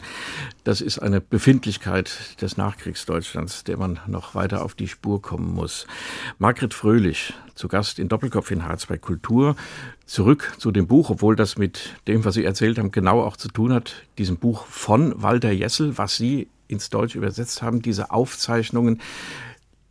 Das 0.64 0.80
ist 0.80 1.00
eine 1.00 1.22
Befindlichkeit 1.22 2.40
des 2.42 2.58
Nachkriegsdeutschlands, 2.58 3.57
der 3.64 3.78
man 3.78 4.00
noch 4.08 4.36
weiter 4.36 4.64
auf 4.64 4.76
die 4.76 4.88
Spur 4.88 5.22
kommen 5.22 5.54
muss. 5.54 5.88
Margret 6.40 6.74
Fröhlich, 6.74 7.34
zu 7.56 7.68
Gast 7.68 8.00
in 8.00 8.08
Doppelkopf 8.08 8.52
in 8.52 8.64
H2 8.64 8.98
Kultur. 8.98 9.56
Zurück 10.06 10.54
zu 10.58 10.72
dem 10.72 10.88
Buch, 10.88 11.10
obwohl 11.10 11.36
das 11.36 11.58
mit 11.58 11.96
dem, 12.08 12.24
was 12.26 12.36
Sie 12.36 12.46
erzählt 12.46 12.78
haben, 12.78 12.92
genau 12.92 13.22
auch 13.22 13.38
zu 13.38 13.48
tun 13.50 13.74
hat. 13.74 13.94
Diesem 14.18 14.38
Buch 14.38 14.66
von 14.66 15.22
Walter 15.22 15.52
Jessel, 15.52 15.98
was 15.98 16.16
Sie 16.16 16.48
ins 16.68 16.90
Deutsche 16.90 17.18
übersetzt 17.18 17.62
haben, 17.62 17.82
diese 17.82 18.12
Aufzeichnungen 18.12 19.02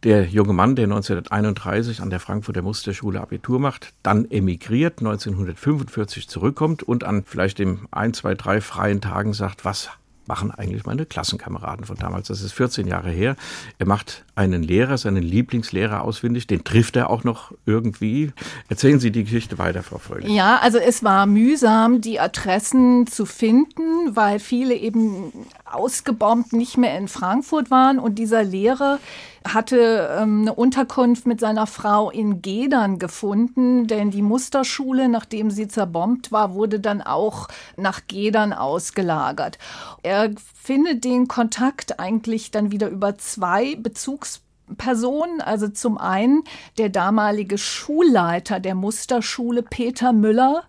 der 0.03 0.27
junge 0.27 0.53
Mann, 0.53 0.77
der 0.77 0.85
1931 0.85 2.01
an 2.01 2.11
der 2.11 2.21
Frankfurter 2.21 2.63
Musterschule 2.63 3.21
Abitur 3.21 3.59
macht, 3.59 3.93
dann 4.03 4.31
emigriert, 4.31 5.01
1945 5.01 6.29
zurückkommt 6.29 6.83
und 6.83 7.03
an 7.03 7.25
vielleicht 7.25 7.59
dem 7.59 7.89
ein, 7.91 8.15
zwei, 8.15 8.35
drei 8.35 8.61
freien 8.61 9.01
Tagen 9.01 9.33
sagt, 9.33 9.65
was 9.65 9.91
machen 10.29 10.51
eigentlich 10.51 10.87
meine 10.87 11.07
Klassenkameraden 11.07 11.87
von 11.87 11.97
damals. 11.97 12.29
Das 12.29 12.43
ist 12.43 12.53
14 12.53 12.87
Jahre 12.87 13.11
her. 13.11 13.37
Er 13.79 13.87
macht 13.87 14.25
einen 14.35 14.63
Lehrer, 14.63 14.99
seinen 14.99 15.23
Lieblingslehrer 15.23 16.03
ausfindig. 16.03 16.47
Den 16.47 16.65
trifft 16.65 16.97
er 16.97 17.11
auch 17.11 17.25
noch 17.25 17.53
irgendwie. 17.65 18.33
Erzählen 18.69 19.01
Sie 19.01 19.11
die 19.11 19.25
Geschichte 19.25 19.59
weiter, 19.59 19.83
Frau 19.83 19.99
Fröhlich. 19.99 20.31
Ja, 20.31 20.59
also 20.59 20.79
es 20.79 21.03
war 21.03 21.27
mühsam, 21.27 22.01
die 22.01 22.21
Adressen 22.21 23.07
zu 23.07 23.27
finden, 23.27 24.15
weil 24.15 24.39
viele 24.39 24.75
eben 24.75 25.33
ausgebombt 25.65 26.53
nicht 26.53 26.77
mehr 26.77 26.97
in 26.99 27.09
Frankfurt 27.09 27.71
waren 27.71 27.99
und 27.99 28.19
dieser 28.19 28.45
Lehrer 28.45 28.99
hatte 29.53 30.17
ähm, 30.19 30.43
eine 30.43 30.55
Unterkunft 30.55 31.27
mit 31.27 31.41
seiner 31.41 31.67
Frau 31.67 32.11
in 32.11 32.43
Gedern 32.43 32.99
gefunden, 32.99 33.87
denn 33.87 34.11
die 34.11 34.23
Musterschule, 34.23 35.09
nachdem 35.09 35.51
sie 35.51 35.69
zerbombt 35.69 36.33
war, 36.33 36.55
wurde 36.55 36.81
dann 36.81 37.03
auch 37.03 37.49
nach 37.77 38.07
Gedern 38.07 38.53
ausgelagert. 38.53 39.59
Er 40.03 40.31
findet 40.55 41.05
den 41.05 41.29
Kontakt 41.29 42.01
eigentlich 42.01 42.51
dann 42.51 42.71
wieder 42.71 42.89
über 42.89 43.19
zwei 43.19 43.77
Bezugspersonen. 43.77 45.41
Also 45.41 45.69
zum 45.69 45.99
einen 45.99 46.43
der 46.79 46.89
damalige 46.89 47.59
Schulleiter 47.59 48.61
der 48.61 48.75
Musterschule 48.75 49.63
Peter 49.63 50.13
Müller, 50.13 50.65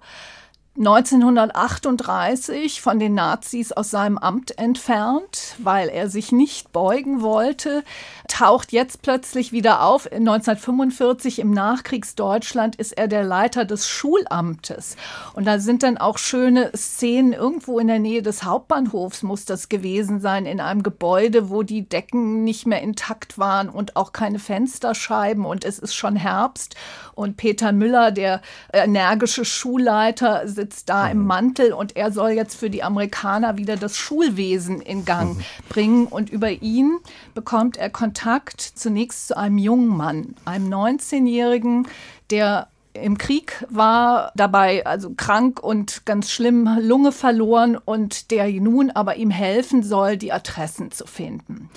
1938 0.78 2.82
von 2.82 3.00
den 3.00 3.16
Nazis 3.16 3.72
aus 3.72 3.90
seinem 3.90 4.20
Amt 4.20 4.60
entfernt, 4.60 5.56
weil 5.58 5.90
er 5.90 6.08
sich 6.08 6.32
nicht 6.32 6.72
beugen 6.72 7.24
wollte, 7.24 7.84
taucht 8.28 8.72
jetzt 8.72 9.02
plötzlich 9.02 9.52
wieder 9.52 9.82
auf. 9.82 10.12
1945 10.12 11.40
im 11.40 11.50
Nachkriegsdeutschland 11.50 12.76
ist 12.76 12.92
er 12.92 13.08
der 13.08 13.24
Leiter 13.24 13.66
des 13.66 13.88
Schulamtes. 13.88 14.98
Und 15.34 15.48
da 15.48 15.58
sind 15.58 15.82
dann 15.82 15.98
auch 15.98 16.20
schöne 16.20 16.70
Szenen 16.76 17.34
irgendwo 17.34 17.80
in 17.80 17.88
der 17.88 17.98
Nähe 17.98 18.22
des 18.22 18.44
Hauptbahnhofs 18.44 19.24
muss 19.24 19.46
das 19.46 19.70
gewesen 19.70 20.20
sein, 20.20 20.46
in 20.46 20.62
einem 20.62 20.84
Gebäude, 20.84 21.50
wo 21.50 21.64
die 21.64 21.90
Decken 21.90 22.44
nicht 22.44 22.68
mehr 22.68 22.84
intakt 22.84 23.40
waren 23.40 23.70
und 23.70 23.96
auch 23.96 24.14
keine 24.14 24.38
Fensterscheiben 24.38 25.44
und 25.44 25.66
es 25.66 25.80
ist 25.80 25.96
schon 25.96 26.16
Herbst. 26.16 26.76
Und 27.18 27.36
Peter 27.36 27.72
Müller, 27.72 28.12
der 28.12 28.42
energische 28.72 29.44
Schulleiter, 29.44 30.48
sitzt 30.48 30.88
da 30.88 31.06
mhm. 31.06 31.12
im 31.12 31.26
Mantel 31.26 31.74
und 31.74 31.96
er 31.96 32.12
soll 32.12 32.30
jetzt 32.32 32.56
für 32.56 32.70
die 32.70 32.84
Amerikaner 32.84 33.58
wieder 33.58 33.76
das 33.76 33.98
Schulwesen 33.98 34.82
in 34.82 35.04
Gang 35.04 35.38
mhm. 35.38 35.44
bringen. 35.68 36.06
Und 36.06 36.30
über 36.30 36.52
ihn 36.52 37.00
bekommt 37.34 37.78
er 37.78 37.90
Kontakt 37.90 38.62
zunächst 38.62 39.30
zu 39.30 39.38
einem 39.38 39.58
jungen 39.58 39.88
Mann, 39.88 40.36
einem 40.46 40.72
19-Jährigen, 40.72 41.88
der 42.30 42.68
im 42.94 43.18
Krieg 43.18 43.66
war, 43.70 44.32
dabei 44.36 44.86
also 44.86 45.12
krank 45.16 45.62
und 45.62 46.06
ganz 46.06 46.32
schlimm 46.32 46.70
Lunge 46.80 47.12
verloren 47.12 47.78
und 47.78 48.32
der 48.32 48.48
nun 48.50 48.92
aber 48.92 49.16
ihm 49.16 49.30
helfen 49.30 49.84
soll, 49.84 50.18
die 50.18 50.32
Adressen 50.32 50.92
zu 50.92 51.06
finden. 51.06 51.70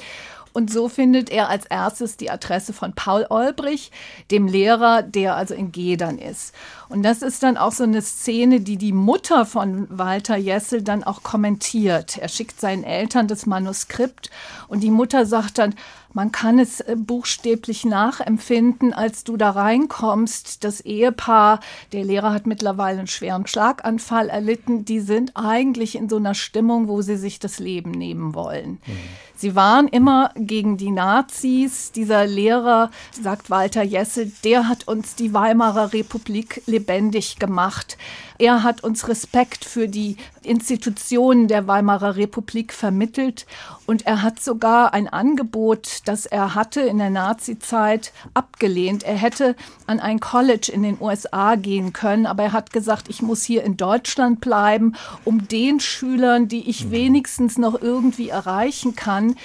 Und 0.53 0.73
so 0.73 0.89
findet 0.89 1.31
er 1.31 1.49
als 1.49 1.67
erstes 1.67 2.17
die 2.17 2.31
Adresse 2.31 2.73
von 2.73 2.93
Paul 2.93 3.27
Olbrich, 3.31 3.93
dem 4.31 4.47
Lehrer, 4.47 5.03
der 5.03 5.37
also 5.37 5.55
in 5.55 5.73
Gedern 5.73 6.19
ist. 6.19 6.55
Und 6.89 7.03
das 7.03 7.23
ist 7.23 7.43
dann 7.43 7.57
auch 7.57 7.73
so 7.73 7.85
eine 7.85 8.03
Szene, 8.03 8.61
die 8.61 8.77
die 8.77 8.93
Mutter 8.93 9.47
von 9.47 9.87
Walter 9.91 10.37
Jessel 10.37 10.83
dann 10.83 11.05
auch 11.05 11.23
kommentiert. 11.23 12.19
Er 12.19 12.29
schickt 12.29 12.61
seinen 12.61 12.85
Eltern 12.85 13.29
das 13.29 13.47
Manuskript 13.47 14.31
und 14.67 14.81
die 14.81 14.91
Mutter 14.91 15.25
sagt 15.25 15.59
dann, 15.59 15.75
man 16.13 16.33
kann 16.33 16.59
es 16.59 16.81
äh, 16.81 16.97
buchstäblich 16.97 17.85
nachempfinden, 17.85 18.93
als 18.93 19.25
du 19.25 19.37
da 19.37 19.51
reinkommst. 19.51 20.65
Das 20.65 20.81
Ehepaar, 20.81 21.61
der 21.93 22.05
Lehrer 22.05 22.33
hat 22.33 22.47
mittlerweile 22.47 22.99
einen 22.99 23.07
schweren 23.07 23.47
Schlaganfall 23.47 24.29
erlitten, 24.29 24.85
die 24.85 25.01
sind 25.01 25.33
eigentlich 25.37 25.97
in 25.97 26.09
so 26.09 26.17
einer 26.17 26.35
Stimmung, 26.35 26.89
wo 26.89 27.03
sie 27.03 27.17
sich 27.17 27.39
das 27.39 27.59
Leben 27.59 27.91
nehmen 27.91 28.35
wollen. 28.35 28.81
Mhm. 28.87 28.93
Sie 29.41 29.57
waren 29.57 29.89
immer 29.89 30.33
gegen 30.37 30.77
die 30.77 30.91
Nazis. 30.91 31.93
Dieser 31.93 32.27
Lehrer, 32.27 32.91
sagt 33.11 33.49
Walter 33.49 33.83
Jessel, 33.83 34.31
der 34.45 34.69
hat 34.69 34.87
uns 34.87 35.15
die 35.15 35.33
Weimarer 35.33 35.95
Republik 35.95 36.63
lebendig 36.67 37.39
gemacht. 37.39 37.97
Er 38.41 38.63
hat 38.63 38.83
uns 38.83 39.07
Respekt 39.07 39.67
für 39.67 39.87
die 39.87 40.17
Institutionen 40.43 41.47
der 41.47 41.67
Weimarer 41.67 42.17
Republik 42.17 42.73
vermittelt 42.73 43.45
und 43.85 44.07
er 44.07 44.23
hat 44.23 44.43
sogar 44.43 44.95
ein 44.95 45.09
Angebot, 45.09 45.99
das 46.07 46.25
er 46.25 46.55
hatte 46.55 46.81
in 46.81 46.97
der 46.97 47.11
Nazizeit, 47.11 48.15
abgelehnt. 48.33 49.03
Er 49.03 49.17
hätte 49.17 49.57
an 49.87 50.01
ein 50.01 50.21
College 50.21 50.73
in 50.73 50.83
den 50.83 50.97
USA 50.99 51.55
gehen 51.57 51.93
können, 51.93 52.25
aber 52.25 52.45
er 52.45 52.53
hat 52.55 52.73
gesagt, 52.73 53.11
ich 53.11 53.21
muss 53.21 53.43
hier 53.43 53.63
in 53.63 53.77
Deutschland 53.77 54.41
bleiben, 54.41 54.95
um 55.27 55.47
den 55.47 55.79
Schülern, 55.79 56.49
die 56.49 56.71
ich 56.71 56.87
mhm. 56.87 56.93
wenigstens 56.93 57.59
noch 57.59 57.83
irgendwie 57.83 58.31
erreichen 58.31 58.97
kann, 58.97 59.37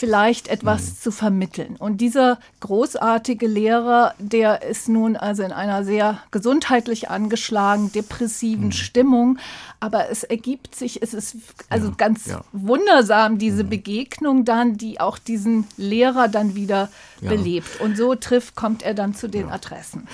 vielleicht 0.00 0.48
etwas 0.48 0.80
mhm. 0.80 0.96
zu 0.96 1.12
vermitteln. 1.12 1.76
Und 1.76 2.00
dieser 2.00 2.40
großartige 2.60 3.46
Lehrer, 3.46 4.14
der 4.18 4.62
ist 4.62 4.88
nun 4.88 5.14
also 5.14 5.42
in 5.42 5.52
einer 5.52 5.84
sehr 5.84 6.22
gesundheitlich 6.30 7.10
angeschlagen, 7.10 7.92
depressiven 7.92 8.66
mhm. 8.66 8.72
Stimmung. 8.72 9.38
Aber 9.78 10.08
es 10.10 10.24
ergibt 10.24 10.74
sich, 10.74 11.02
es 11.02 11.12
ist 11.12 11.36
also 11.68 11.88
ja, 11.88 11.94
ganz 11.98 12.26
ja. 12.26 12.40
wundersam, 12.52 13.36
diese 13.36 13.62
mhm. 13.64 13.68
Begegnung 13.68 14.44
dann, 14.46 14.78
die 14.78 15.00
auch 15.00 15.18
diesen 15.18 15.66
Lehrer 15.76 16.28
dann 16.28 16.54
wieder 16.54 16.88
ja. 17.20 17.28
belebt. 17.28 17.78
Und 17.82 17.98
so 17.98 18.14
trifft, 18.14 18.54
kommt 18.54 18.82
er 18.82 18.94
dann 18.94 19.14
zu 19.14 19.28
den 19.28 19.50
Adressen. 19.50 20.08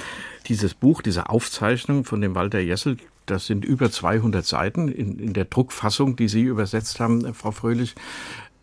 Dieses 0.49 0.75
Buch, 0.75 1.01
diese 1.01 1.29
Aufzeichnung 1.29 2.05
von 2.05 2.21
dem 2.21 2.35
Walter 2.35 2.59
Jessel, 2.59 2.97
das 3.27 3.47
sind 3.47 3.65
über 3.65 3.91
200 3.91 4.45
Seiten 4.45 4.89
in, 4.89 5.19
in 5.19 5.33
der 5.33 5.45
Druckfassung, 5.45 6.17
die 6.17 6.29
Sie 6.29 6.43
übersetzt 6.43 6.99
haben, 7.01 7.35
Frau 7.35 7.51
Fröhlich. 7.51 7.95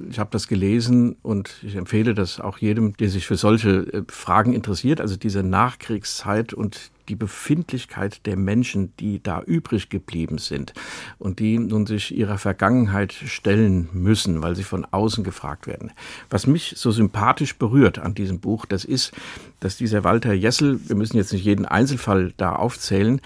Ich 0.10 0.20
habe 0.20 0.30
das 0.32 0.48
gelesen 0.48 1.16
und 1.22 1.56
ich 1.64 1.76
empfehle 1.76 2.14
das 2.14 2.40
auch 2.40 2.58
jedem, 2.58 2.96
der 2.98 3.10
sich 3.10 3.26
für 3.26 3.38
solche 3.38 3.94
äh, 3.94 4.04
Fragen 4.10 4.54
interessiert. 4.54 5.00
Also 5.02 5.18
diese 5.18 5.44
Nachkriegszeit 5.44 6.54
und 6.54 6.92
die 7.10 7.16
Befindlichkeit 7.16 8.26
der 8.26 8.38
Menschen, 8.38 8.94
die 9.00 9.22
da 9.22 9.42
übrig 9.42 9.90
geblieben 9.90 10.38
sind 10.38 10.74
und 11.20 11.40
die 11.40 11.60
nun 11.60 11.86
sich 11.86 12.16
ihrer 12.16 12.38
Vergangenheit 12.38 13.14
stellen 13.14 13.90
müssen, 13.94 14.42
weil 14.42 14.56
sie 14.56 14.64
von 14.64 14.86
außen 14.86 15.24
gefragt 15.24 15.68
werden. 15.68 15.92
Was 16.30 16.48
mich 16.48 16.74
so 16.78 16.92
sympathisch 16.92 17.58
berührt 17.58 18.00
an 18.00 18.16
diesem 18.16 18.40
Buch, 18.40 18.66
das 18.66 18.86
ist, 18.86 19.12
dass 19.60 19.78
dieser 19.78 20.04
Walter 20.04 20.34
Jessel, 20.34 20.80
wir 20.88 20.96
müssen 20.96 21.18
jetzt 21.18 21.34
nicht 21.34 21.46
jeden 21.46 21.66
Einzelfall 21.66 22.34
da 22.38 22.56
aufzählen, 22.56 23.22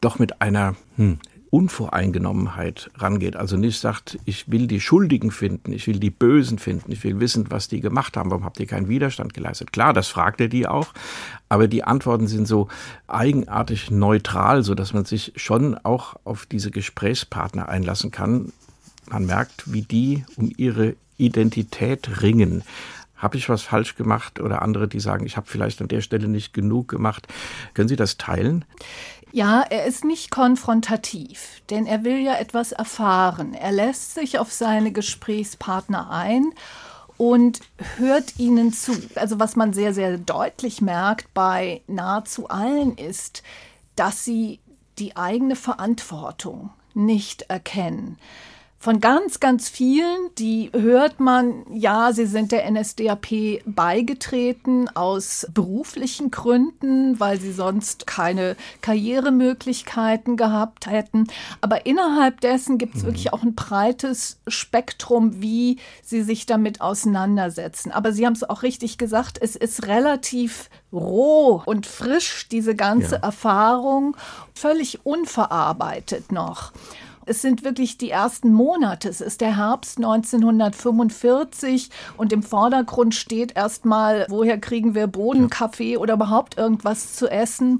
doch 0.00 0.18
mit 0.18 0.42
einer 0.42 0.76
hm, 0.96 1.18
Unvoreingenommenheit 1.54 2.90
rangeht. 2.96 3.36
Also 3.36 3.56
nicht 3.56 3.78
sagt, 3.78 4.18
ich 4.24 4.50
will 4.50 4.66
die 4.66 4.80
Schuldigen 4.80 5.30
finden, 5.30 5.72
ich 5.72 5.86
will 5.86 6.00
die 6.00 6.10
Bösen 6.10 6.58
finden, 6.58 6.90
ich 6.90 7.04
will 7.04 7.20
wissen, 7.20 7.48
was 7.48 7.68
die 7.68 7.80
gemacht 7.80 8.16
haben, 8.16 8.32
warum 8.32 8.44
habt 8.44 8.58
ihr 8.58 8.66
keinen 8.66 8.88
Widerstand 8.88 9.34
geleistet. 9.34 9.72
Klar, 9.72 9.92
das 9.92 10.08
fragt 10.08 10.40
er 10.40 10.48
die 10.48 10.66
auch, 10.66 10.88
aber 11.48 11.68
die 11.68 11.84
Antworten 11.84 12.26
sind 12.26 12.48
so 12.48 12.66
eigenartig 13.06 13.92
neutral, 13.92 14.64
so 14.64 14.74
dass 14.74 14.94
man 14.94 15.04
sich 15.04 15.32
schon 15.36 15.78
auch 15.78 16.16
auf 16.24 16.44
diese 16.44 16.72
Gesprächspartner 16.72 17.68
einlassen 17.68 18.10
kann. 18.10 18.52
Man 19.08 19.24
merkt, 19.24 19.72
wie 19.72 19.82
die 19.82 20.24
um 20.34 20.50
ihre 20.56 20.96
Identität 21.18 22.20
ringen 22.20 22.64
habe 23.16 23.38
ich 23.38 23.48
was 23.48 23.62
falsch 23.62 23.94
gemacht 23.94 24.38
oder 24.38 24.60
andere, 24.60 24.86
die 24.86 25.00
sagen, 25.00 25.24
ich 25.24 25.38
habe 25.38 25.46
vielleicht 25.48 25.80
an 25.80 25.88
der 25.88 26.02
Stelle 26.02 26.28
nicht 26.28 26.52
genug 26.52 26.88
gemacht. 26.88 27.26
Können 27.72 27.88
Sie 27.88 27.96
das 27.96 28.18
teilen? 28.18 28.66
Ja, 29.34 29.62
er 29.62 29.84
ist 29.84 30.04
nicht 30.04 30.30
konfrontativ, 30.30 31.60
denn 31.68 31.86
er 31.86 32.04
will 32.04 32.18
ja 32.18 32.36
etwas 32.36 32.70
erfahren. 32.70 33.52
Er 33.52 33.72
lässt 33.72 34.14
sich 34.14 34.38
auf 34.38 34.52
seine 34.52 34.92
Gesprächspartner 34.92 36.08
ein 36.08 36.52
und 37.16 37.58
hört 37.96 38.38
ihnen 38.38 38.72
zu. 38.72 38.92
Also 39.16 39.40
was 39.40 39.56
man 39.56 39.72
sehr, 39.72 39.92
sehr 39.92 40.18
deutlich 40.18 40.80
merkt 40.80 41.34
bei 41.34 41.82
nahezu 41.88 42.48
allen 42.48 42.96
ist, 42.96 43.42
dass 43.96 44.24
sie 44.24 44.60
die 45.00 45.16
eigene 45.16 45.56
Verantwortung 45.56 46.70
nicht 46.94 47.42
erkennen. 47.50 48.20
Von 48.84 49.00
ganz, 49.00 49.40
ganz 49.40 49.70
vielen, 49.70 50.28
die 50.36 50.70
hört 50.74 51.18
man, 51.18 51.64
ja, 51.72 52.12
sie 52.12 52.26
sind 52.26 52.52
der 52.52 52.70
NSDAP 52.70 53.62
beigetreten 53.64 54.94
aus 54.94 55.46
beruflichen 55.54 56.30
Gründen, 56.30 57.18
weil 57.18 57.40
sie 57.40 57.54
sonst 57.54 58.06
keine 58.06 58.56
Karrieremöglichkeiten 58.82 60.36
gehabt 60.36 60.86
hätten. 60.86 61.28
Aber 61.62 61.86
innerhalb 61.86 62.42
dessen 62.42 62.76
gibt 62.76 62.96
es 62.96 63.04
mhm. 63.04 63.06
wirklich 63.06 63.32
auch 63.32 63.42
ein 63.42 63.54
breites 63.54 64.36
Spektrum, 64.48 65.40
wie 65.40 65.78
sie 66.02 66.22
sich 66.22 66.44
damit 66.44 66.82
auseinandersetzen. 66.82 67.90
Aber 67.90 68.12
Sie 68.12 68.26
haben 68.26 68.34
es 68.34 68.44
auch 68.44 68.62
richtig 68.62 68.98
gesagt, 68.98 69.38
es 69.40 69.56
ist 69.56 69.86
relativ 69.86 70.68
roh 70.92 71.62
und 71.64 71.86
frisch, 71.86 72.48
diese 72.50 72.74
ganze 72.74 73.14
ja. 73.14 73.22
Erfahrung, 73.22 74.14
völlig 74.54 75.06
unverarbeitet 75.06 76.32
noch. 76.32 76.72
Es 77.26 77.40
sind 77.42 77.64
wirklich 77.64 77.96
die 77.98 78.10
ersten 78.10 78.52
Monate. 78.52 79.08
Es 79.08 79.20
ist 79.20 79.40
der 79.40 79.56
Herbst 79.56 79.98
1945 79.98 81.90
und 82.16 82.32
im 82.32 82.42
Vordergrund 82.42 83.14
steht 83.14 83.56
erstmal, 83.56 84.26
woher 84.28 84.58
kriegen 84.58 84.94
wir 84.94 85.06
Bodenkaffee 85.06 85.96
oder 85.96 86.14
überhaupt 86.14 86.58
irgendwas 86.58 87.14
zu 87.14 87.28
essen. 87.30 87.78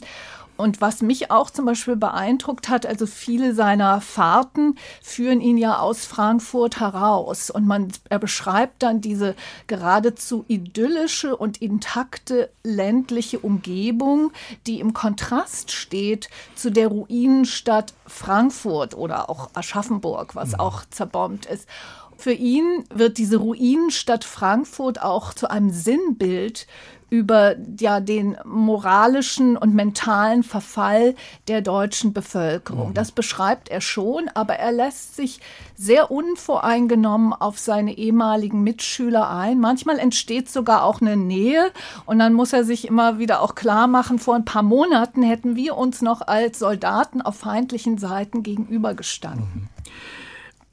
Und 0.57 0.81
was 0.81 1.03
mich 1.03 1.31
auch 1.31 1.51
zum 1.51 1.65
Beispiel 1.65 1.97
beeindruckt 1.97 2.69
hat, 2.69 2.87
also 2.87 3.07
viele 3.07 3.55
seiner 3.55 4.01
Fahrten 4.01 4.77
führen 5.03 5.41
ihn 5.41 5.59
ja 5.59 5.79
aus 5.79 6.05
Frankfurt 6.05 6.81
heraus. 6.81 7.51
Und 7.51 7.67
man, 7.67 7.89
er 8.09 8.19
beschreibt 8.19 8.83
dann 8.83 9.01
diese 9.01 9.35
geradezu 9.67 10.45
idyllische 10.47 11.37
und 11.37 11.61
intakte 11.61 12.51
ländliche 12.63 13.41
Umgebung, 13.41 14.33
die 14.67 14.81
im 14.81 14.93
Kontrast 14.93 15.73
steht 15.73 16.29
zu 16.55 16.71
der 16.71 16.89
Ruinenstadt 16.89 17.95
Frankfurt 18.07 18.95
oder 18.95 19.29
auch 19.29 19.51
Aschaffenburg, 19.55 20.37
was 20.37 20.53
mhm. 20.53 20.61
auch 20.61 20.85
zerbombt 20.91 21.47
ist. 21.47 21.69
Für 22.17 22.33
ihn 22.33 22.85
wird 22.93 23.19
diese 23.19 23.37
Ruinenstadt 23.37 24.25
Frankfurt 24.25 25.03
auch 25.03 25.35
zu 25.35 25.51
einem 25.51 25.71
Sinnbild 25.71 26.67
über 27.15 27.55
ja, 27.79 28.01
den 28.01 28.37
moralischen 28.45 29.57
und 29.57 29.73
mentalen 29.73 30.43
Verfall 30.43 31.15
der 31.47 31.61
deutschen 31.61 32.13
Bevölkerung. 32.13 32.89
Mhm. 32.89 32.95
Das 32.95 33.13
beschreibt 33.13 33.69
er 33.69 33.81
schon, 33.81 34.29
aber 34.35 34.55
er 34.55 34.73
lässt 34.73 35.15
sich 35.15 35.41
sehr 35.77 36.11
unvoreingenommen 36.11 37.33
auf 37.33 37.59
seine 37.59 37.97
ehemaligen 37.97 38.65
Mitschüler 38.65 39.31
ein. 39.31 39.61
Manchmal 39.61 40.01
entsteht 40.01 40.51
sogar 40.51 40.83
auch 40.83 41.01
eine 41.01 41.17
Nähe 41.17 41.71
und 42.05 42.19
dann 42.19 42.33
muss 42.33 42.53
er 42.53 42.65
sich 42.65 42.89
immer 42.89 43.19
wieder 43.19 43.43
auch 43.43 43.55
klar 43.55 43.87
machen, 43.87 44.19
vor 44.19 44.35
ein 44.35 44.45
paar 44.45 44.65
Monaten 44.65 45.23
hätten 45.23 45.55
wir 45.55 45.77
uns 45.77 46.03
noch 46.03 46.21
als 46.21 46.59
Soldaten 46.59 47.23
auf 47.23 47.37
feindlichen 47.37 47.97
Seiten 47.97 48.43
gegenübergestanden. 48.43 49.47
Mhm. 49.55 49.69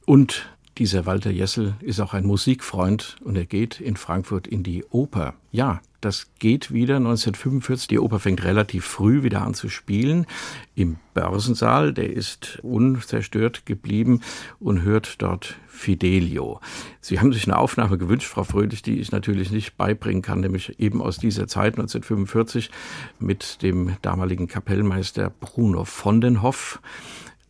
Und 0.06 0.50
dieser 0.78 1.06
Walter 1.06 1.32
Jessel 1.32 1.76
ist 1.82 2.00
auch 2.00 2.14
ein 2.14 2.26
Musikfreund 2.26 3.18
und 3.24 3.36
er 3.36 3.46
geht 3.46 3.82
in 3.82 3.98
Frankfurt 3.98 4.48
in 4.48 4.64
die 4.64 4.84
Oper. 4.86 5.34
Ja, 5.52 5.82
das 6.00 6.32
geht 6.40 6.74
wieder 6.74 6.96
1945. 6.96 7.88
Die 7.88 8.00
Oper 8.00 8.20
fängt 8.20 8.44
relativ 8.44 8.86
früh 8.86 9.22
wieder 9.22 9.44
an 9.44 9.54
zu 9.54 9.70
spielen 9.70 10.26
im 10.74 10.98
Börsensaal. 11.14 11.94
Der 11.94 12.12
ist 12.12 12.60
unzerstört 12.64 13.66
geblieben 13.68 14.22
und 14.60 14.82
hört 14.82 15.22
dort 15.22 15.58
Fidelio. 15.68 16.60
Sie 17.02 17.20
haben 17.20 17.34
sich 17.34 17.46
eine 17.46 17.58
Aufnahme 17.58 17.98
gewünscht, 18.00 18.28
Frau 18.28 18.44
Fröhlich, 18.44 18.82
die 18.82 19.00
ich 19.00 19.12
natürlich 19.12 19.52
nicht 19.52 19.78
beibringen 19.78 20.24
kann, 20.24 20.40
nämlich 20.40 20.80
eben 20.80 21.02
aus 21.02 21.18
dieser 21.18 21.48
Zeit 21.48 21.74
1945 21.74 22.72
mit 23.20 23.62
dem 23.62 23.98
damaligen 24.02 24.48
Kapellmeister 24.48 25.30
Bruno 25.30 25.86
Vondenhoff, 25.86 26.82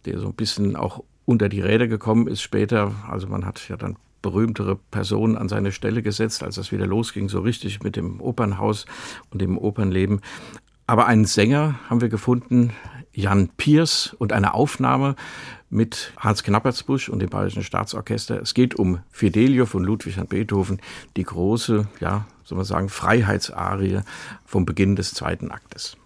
der 0.06 0.20
so 0.20 0.28
ein 0.28 0.34
bisschen 0.34 0.76
auch 0.76 1.04
unter 1.26 1.50
die 1.50 1.62
Räder 1.62 1.88
gekommen 1.88 2.28
ist 2.28 2.42
später. 2.42 2.94
Also 3.10 3.28
man 3.28 3.46
hat 3.46 3.68
ja 3.70 3.78
dann 3.78 3.98
berühmtere 4.22 4.76
Personen 4.76 5.38
an 5.38 5.50
seine 5.50 5.72
Stelle 5.72 6.02
gesetzt, 6.02 6.44
als 6.44 6.58
es 6.58 6.72
wieder 6.72 6.86
losging, 6.86 7.30
so 7.30 7.40
richtig 7.40 7.84
mit 7.84 7.96
dem 7.96 8.22
Opernhaus 8.22 8.86
und 9.32 9.42
dem 9.42 9.58
Opernleben. 9.58 10.22
Aber 10.88 11.08
einen 11.08 11.26
Sänger 11.26 11.80
haben 11.90 12.02
wir 12.02 12.10
gefunden, 12.10 12.72
Jan 13.14 13.50
Piers, 13.58 14.16
und 14.20 14.34
eine 14.34 14.54
Aufnahme 14.54 15.16
mit 15.70 16.14
Hans 16.18 16.44
Knappertsbusch 16.44 17.10
und 17.10 17.20
dem 17.20 17.30
Bayerischen 17.30 17.64
Staatsorchester. 17.64 18.42
Es 18.42 18.54
geht 18.54 18.76
um 18.76 19.00
Fidelio 19.10 19.66
von 19.66 19.84
Ludwig 19.84 20.18
van 20.18 20.28
Beethoven, 20.28 20.82
die 21.16 21.24
große, 21.24 21.88
ja, 22.00 22.26
soll 22.44 22.58
man 22.58 22.66
sagen, 22.66 22.90
Freiheitsarie 22.90 24.02
vom 24.46 24.66
Beginn 24.66 24.96
des 24.96 25.14
zweiten 25.14 25.52
Aktes. 25.52 25.98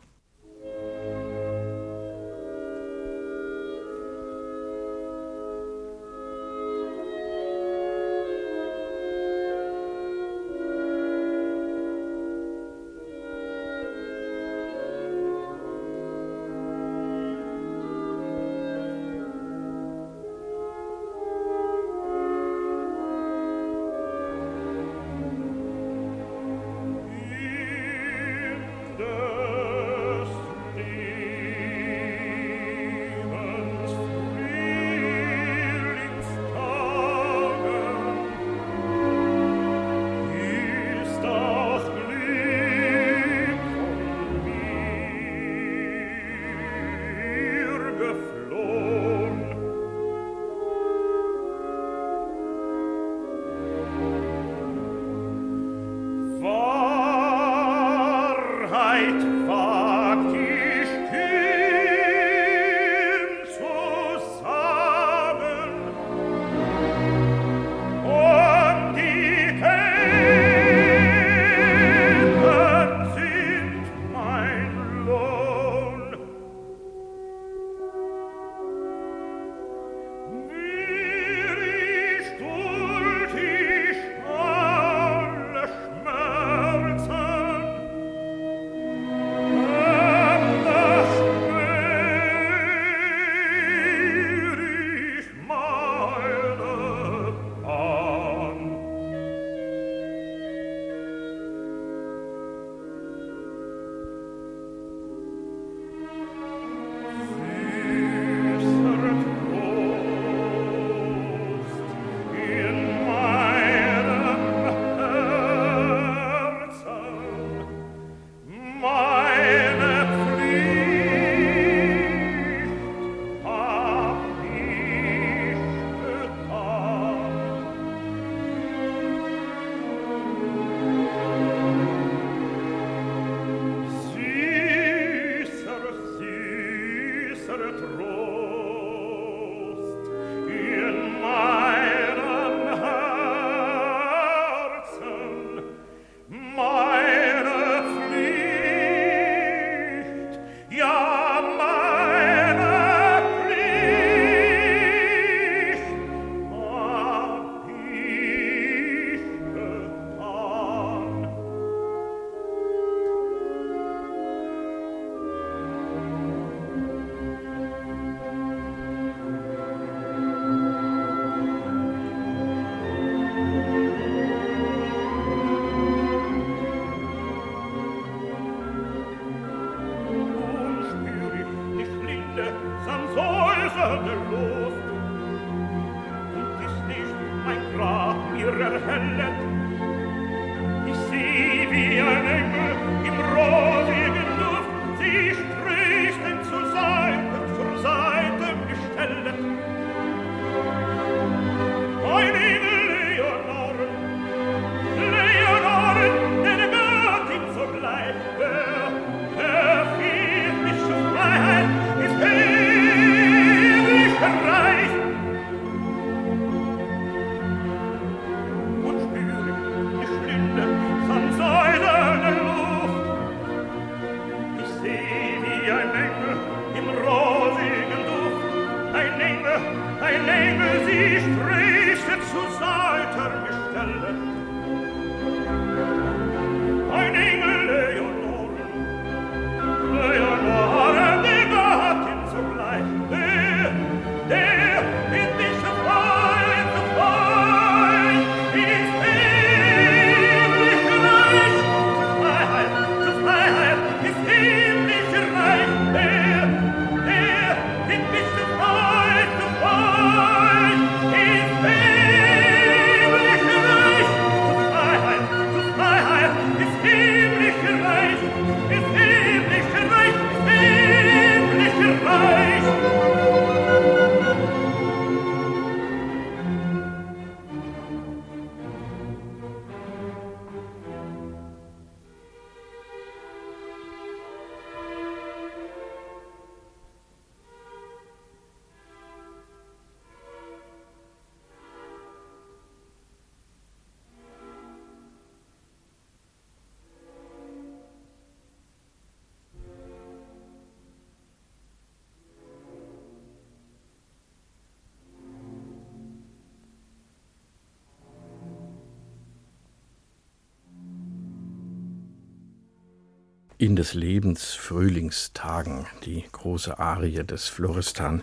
In 313.65 313.75
des 313.75 313.95
Lebens 313.95 314.53
Frühlingstagen, 314.53 315.87
die 316.05 316.23
große 316.31 316.77
Arie 316.77 317.23
des 317.23 317.47
Florestan. 317.47 318.21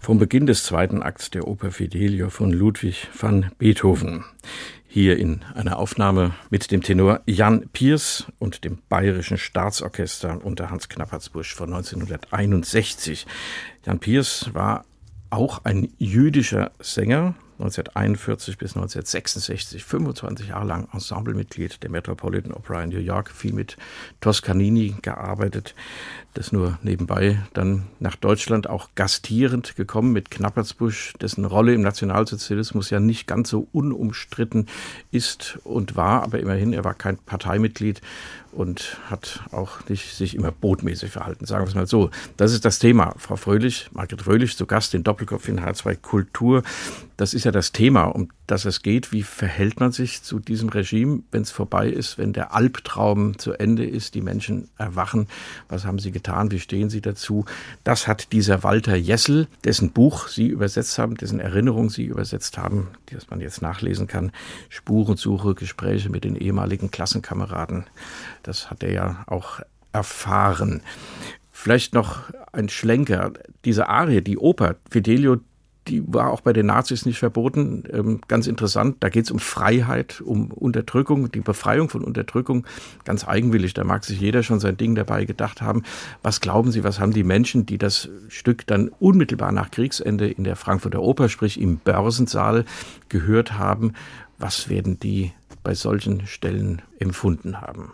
Vom 0.00 0.18
Beginn 0.18 0.46
des 0.46 0.64
zweiten 0.64 1.04
Akts 1.04 1.30
der 1.30 1.46
Oper 1.46 1.70
Fidelio 1.70 2.30
von 2.30 2.50
Ludwig 2.50 3.06
van 3.16 3.52
Beethoven. 3.58 4.24
Hier 4.88 5.18
in 5.18 5.44
einer 5.54 5.78
Aufnahme 5.78 6.34
mit 6.50 6.72
dem 6.72 6.82
Tenor 6.82 7.20
Jan 7.26 7.68
Piers 7.68 8.26
und 8.40 8.64
dem 8.64 8.78
Bayerischen 8.88 9.38
Staatsorchester 9.38 10.44
unter 10.44 10.68
Hans 10.68 10.88
Knappertsbusch 10.88 11.54
von 11.54 11.72
1961. 11.72 13.24
Jan 13.84 14.00
Piers 14.00 14.52
war 14.52 14.84
auch 15.30 15.64
ein 15.64 15.92
jüdischer 15.96 16.72
Sänger, 16.80 17.36
1941 17.58 18.58
bis 18.58 18.76
1966, 18.76 19.84
25 19.84 20.48
Jahre 20.48 20.66
lang 20.66 20.88
Ensemblemitglied 20.92 21.82
der 21.82 21.90
Metropolitan 21.90 22.52
Opera 22.52 22.82
in 22.82 22.90
New 22.90 22.98
York, 22.98 23.30
viel 23.30 23.54
mit 23.54 23.76
Toscanini 24.20 24.94
gearbeitet, 25.00 25.74
das 26.34 26.52
nur 26.52 26.78
nebenbei 26.82 27.38
dann 27.54 27.84
nach 27.98 28.16
Deutschland 28.16 28.68
auch 28.68 28.90
gastierend 28.94 29.74
gekommen 29.74 30.12
mit 30.12 30.30
Knappertsbusch, 30.30 31.14
dessen 31.20 31.46
Rolle 31.46 31.72
im 31.72 31.80
Nationalsozialismus 31.80 32.90
ja 32.90 33.00
nicht 33.00 33.26
ganz 33.26 33.48
so 33.48 33.68
unumstritten 33.72 34.66
ist 35.10 35.58
und 35.64 35.96
war, 35.96 36.22
aber 36.22 36.40
immerhin, 36.40 36.74
er 36.74 36.84
war 36.84 36.94
kein 36.94 37.16
Parteimitglied 37.16 38.02
und 38.56 38.98
hat 39.10 39.40
auch 39.52 39.86
nicht 39.88 40.14
sich 40.14 40.34
immer 40.34 40.50
botmäßig 40.50 41.10
verhalten, 41.10 41.46
sagen 41.46 41.64
wir 41.64 41.68
es 41.68 41.74
mal 41.74 41.86
so. 41.86 42.10
Das 42.36 42.52
ist 42.52 42.64
das 42.64 42.78
Thema. 42.78 43.14
Frau 43.18 43.36
Fröhlich, 43.36 43.88
Margret 43.92 44.22
Fröhlich, 44.22 44.56
zu 44.56 44.66
Gast 44.66 44.94
in 44.94 45.04
Doppelkopf 45.04 45.48
in 45.48 45.60
H2 45.60 45.96
Kultur. 45.96 46.62
Das 47.16 47.34
ist 47.34 47.44
ja 47.46 47.52
das 47.52 47.72
Thema, 47.72 48.04
um 48.04 48.28
das 48.46 48.66
es 48.66 48.82
geht. 48.82 49.12
Wie 49.12 49.22
verhält 49.22 49.80
man 49.80 49.92
sich 49.92 50.22
zu 50.22 50.38
diesem 50.38 50.68
Regime, 50.68 51.22
wenn 51.30 51.42
es 51.42 51.50
vorbei 51.50 51.88
ist, 51.88 52.18
wenn 52.18 52.32
der 52.32 52.54
Albtraum 52.54 53.38
zu 53.38 53.54
Ende 53.54 53.86
ist, 53.86 54.14
die 54.14 54.20
Menschen 54.20 54.68
erwachen? 54.76 55.28
Was 55.68 55.86
haben 55.86 55.98
sie 55.98 56.10
getan? 56.10 56.50
Wie 56.50 56.60
stehen 56.60 56.90
sie 56.90 57.00
dazu? 57.00 57.46
Das 57.84 58.06
hat 58.06 58.32
dieser 58.32 58.62
Walter 58.62 58.96
Jessel, 58.96 59.48
dessen 59.64 59.92
Buch 59.92 60.28
Sie 60.28 60.48
übersetzt 60.48 60.98
haben, 60.98 61.16
dessen 61.16 61.40
Erinnerung 61.40 61.88
Sie 61.88 62.04
übersetzt 62.04 62.58
haben, 62.58 62.88
das 63.06 63.30
man 63.30 63.40
jetzt 63.40 63.62
nachlesen 63.62 64.06
kann, 64.06 64.32
Spurensuche, 64.68 65.54
Gespräche 65.54 66.10
mit 66.10 66.24
den 66.24 66.36
ehemaligen 66.36 66.90
Klassenkameraden. 66.90 67.86
Das 68.42 68.70
hat 68.70 68.82
er 68.82 68.92
ja 68.92 69.24
auch 69.26 69.60
erfahren. 69.92 70.82
Vielleicht 71.50 71.94
noch 71.94 72.24
ein 72.52 72.68
Schlenker. 72.68 73.32
Diese 73.64 73.88
Arie, 73.88 74.20
die 74.20 74.36
Oper, 74.36 74.76
Fidelio, 74.90 75.38
die 75.88 76.02
war 76.06 76.30
auch 76.30 76.40
bei 76.40 76.52
den 76.52 76.66
Nazis 76.66 77.06
nicht 77.06 77.18
verboten. 77.18 77.84
Ähm, 77.92 78.20
ganz 78.28 78.46
interessant, 78.46 78.96
da 79.00 79.08
geht 79.08 79.24
es 79.24 79.30
um 79.30 79.38
Freiheit, 79.38 80.20
um 80.20 80.50
Unterdrückung, 80.50 81.30
die 81.30 81.40
Befreiung 81.40 81.88
von 81.88 82.02
Unterdrückung. 82.02 82.66
Ganz 83.04 83.26
eigenwillig, 83.26 83.74
da 83.74 83.84
mag 83.84 84.04
sich 84.04 84.20
jeder 84.20 84.42
schon 84.42 84.60
sein 84.60 84.76
Ding 84.76 84.94
dabei 84.94 85.24
gedacht 85.24 85.62
haben. 85.62 85.82
Was 86.22 86.40
glauben 86.40 86.72
Sie, 86.72 86.84
was 86.84 87.00
haben 87.00 87.12
die 87.12 87.24
Menschen, 87.24 87.66
die 87.66 87.78
das 87.78 88.08
Stück 88.28 88.66
dann 88.66 88.88
unmittelbar 88.98 89.52
nach 89.52 89.70
Kriegsende 89.70 90.28
in 90.28 90.44
der 90.44 90.56
Frankfurter 90.56 91.02
Oper, 91.02 91.28
sprich 91.28 91.60
im 91.60 91.78
Börsensaal, 91.78 92.64
gehört 93.08 93.58
haben, 93.58 93.92
was 94.38 94.68
werden 94.68 95.00
die 95.00 95.32
bei 95.62 95.74
solchen 95.74 96.26
Stellen 96.26 96.82
empfunden 96.98 97.60
haben? 97.60 97.92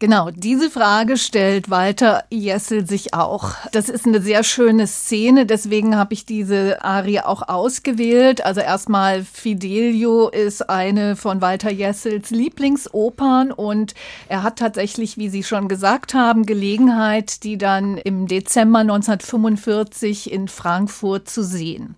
Genau, 0.00 0.30
diese 0.30 0.70
Frage 0.70 1.16
stellt 1.16 1.70
Walter 1.70 2.22
Jessel 2.30 2.86
sich 2.86 3.14
auch. 3.14 3.54
Das 3.72 3.88
ist 3.88 4.06
eine 4.06 4.20
sehr 4.22 4.44
schöne 4.44 4.86
Szene, 4.86 5.44
deswegen 5.44 5.96
habe 5.96 6.14
ich 6.14 6.24
diese 6.24 6.84
Arie 6.84 7.18
auch 7.18 7.48
ausgewählt. 7.48 8.44
Also 8.44 8.60
erstmal 8.60 9.24
Fidelio 9.24 10.28
ist 10.28 10.70
eine 10.70 11.16
von 11.16 11.40
Walter 11.40 11.72
Jessels 11.72 12.30
Lieblingsopern 12.30 13.50
und 13.50 13.94
er 14.28 14.44
hat 14.44 14.60
tatsächlich, 14.60 15.18
wie 15.18 15.30
Sie 15.30 15.42
schon 15.42 15.66
gesagt 15.66 16.14
haben, 16.14 16.46
Gelegenheit, 16.46 17.42
die 17.42 17.58
dann 17.58 17.98
im 17.98 18.28
Dezember 18.28 18.78
1945 18.80 20.30
in 20.30 20.46
Frankfurt 20.46 21.28
zu 21.28 21.42
sehen. 21.42 21.96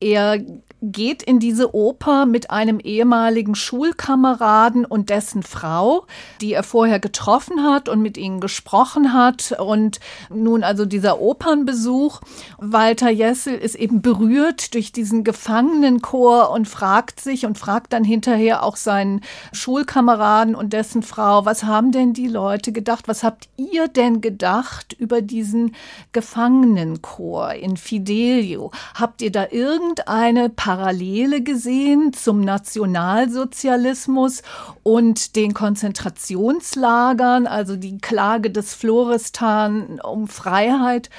Er 0.00 0.38
geht 0.82 1.22
in 1.22 1.38
diese 1.38 1.74
Oper 1.74 2.26
mit 2.26 2.50
einem 2.50 2.80
ehemaligen 2.80 3.54
Schulkameraden 3.54 4.84
und 4.84 5.10
dessen 5.10 5.44
Frau, 5.44 6.06
die 6.40 6.52
er 6.52 6.64
vorher 6.64 6.98
getroffen 6.98 7.62
hat 7.62 7.88
und 7.88 8.02
mit 8.02 8.18
ihnen 8.18 8.40
gesprochen 8.40 9.12
hat. 9.12 9.54
Und 9.58 10.00
nun 10.28 10.64
also 10.64 10.84
dieser 10.84 11.20
Opernbesuch. 11.20 12.20
Walter 12.58 13.10
Jessel 13.10 13.54
ist 13.54 13.76
eben 13.76 14.02
berührt 14.02 14.74
durch 14.74 14.90
diesen 14.90 15.22
Gefangenenchor 15.22 16.50
und 16.50 16.68
fragt 16.68 17.20
sich 17.20 17.46
und 17.46 17.58
fragt 17.58 17.92
dann 17.92 18.02
hinterher 18.02 18.64
auch 18.64 18.76
seinen 18.76 19.20
Schulkameraden 19.52 20.56
und 20.56 20.72
dessen 20.72 21.02
Frau, 21.02 21.44
was 21.44 21.62
haben 21.62 21.92
denn 21.92 22.12
die 22.12 22.28
Leute 22.28 22.72
gedacht? 22.72 23.06
Was 23.06 23.22
habt 23.22 23.48
ihr 23.56 23.86
denn 23.86 24.20
gedacht 24.20 24.96
über 24.98 25.22
diesen 25.22 25.76
Gefangenenchor 26.10 27.52
in 27.52 27.76
Fidelio? 27.76 28.72
Habt 28.94 29.22
ihr 29.22 29.30
da 29.30 29.46
irgendeine 29.48 30.48
Parallele 30.72 31.42
gesehen 31.42 32.14
zum 32.14 32.40
Nationalsozialismus 32.40 34.42
und 34.82 35.36
den 35.36 35.52
Konzentrationslagern, 35.52 37.46
also 37.46 37.76
die 37.76 37.98
Klage 37.98 38.50
des 38.50 38.72
Florestan 38.72 40.00
um 40.00 40.28
Freiheit. 40.28 41.10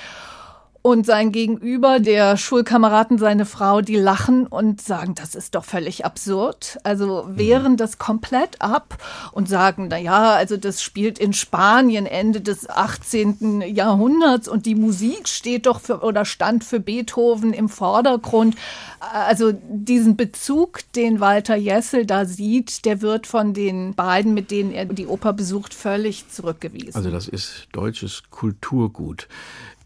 Und 0.86 1.06
sein 1.06 1.32
Gegenüber, 1.32 2.02
der 2.02 2.36
Schulkameraden, 2.36 3.18
seine 3.18 3.46
Frau, 3.46 3.80
die 3.80 3.96
lachen 3.96 4.46
und 4.46 4.82
sagen, 4.82 5.16
das 5.16 5.34
ist 5.34 5.56
doch 5.56 5.64
völlig 5.64 6.04
absurd. 6.04 6.78
Also 6.84 7.24
wehren 7.26 7.78
das 7.78 8.00
komplett 8.00 8.62
ab 8.62 8.98
und 9.32 9.48
sagen, 9.48 9.88
na 9.90 9.98
ja, 9.98 10.34
also 10.34 10.58
das 10.58 10.84
spielt 10.84 11.20
in 11.20 11.32
Spanien 11.32 12.06
Ende 12.06 12.42
des 12.42 12.70
18. 12.70 13.62
Jahrhunderts 13.62 14.50
und 14.50 14.66
die 14.66 14.76
Musik 14.76 15.30
steht 15.30 15.68
doch 15.68 15.80
für 15.80 16.02
oder 16.02 16.26
stand 16.26 16.66
für 16.66 16.82
Beethoven 16.82 17.54
im 17.54 17.70
Vordergrund. 17.70 18.58
Also 19.00 19.54
diesen 19.70 20.18
Bezug, 20.18 20.82
den 20.98 21.22
Walter 21.22 21.56
Jessel 21.56 22.06
da 22.06 22.26
sieht, 22.26 22.84
der 22.84 23.02
wird 23.02 23.26
von 23.26 23.54
den 23.54 23.96
beiden, 23.96 24.34
mit 24.34 24.52
denen 24.52 24.74
er 24.74 24.84
die 24.84 25.08
Oper 25.08 25.32
besucht, 25.32 25.74
völlig 25.74 26.28
zurückgewiesen. 26.30 26.96
Also 26.96 27.10
das 27.10 27.30
ist 27.30 27.68
deutsches 27.72 28.24
Kulturgut. 28.32 29.30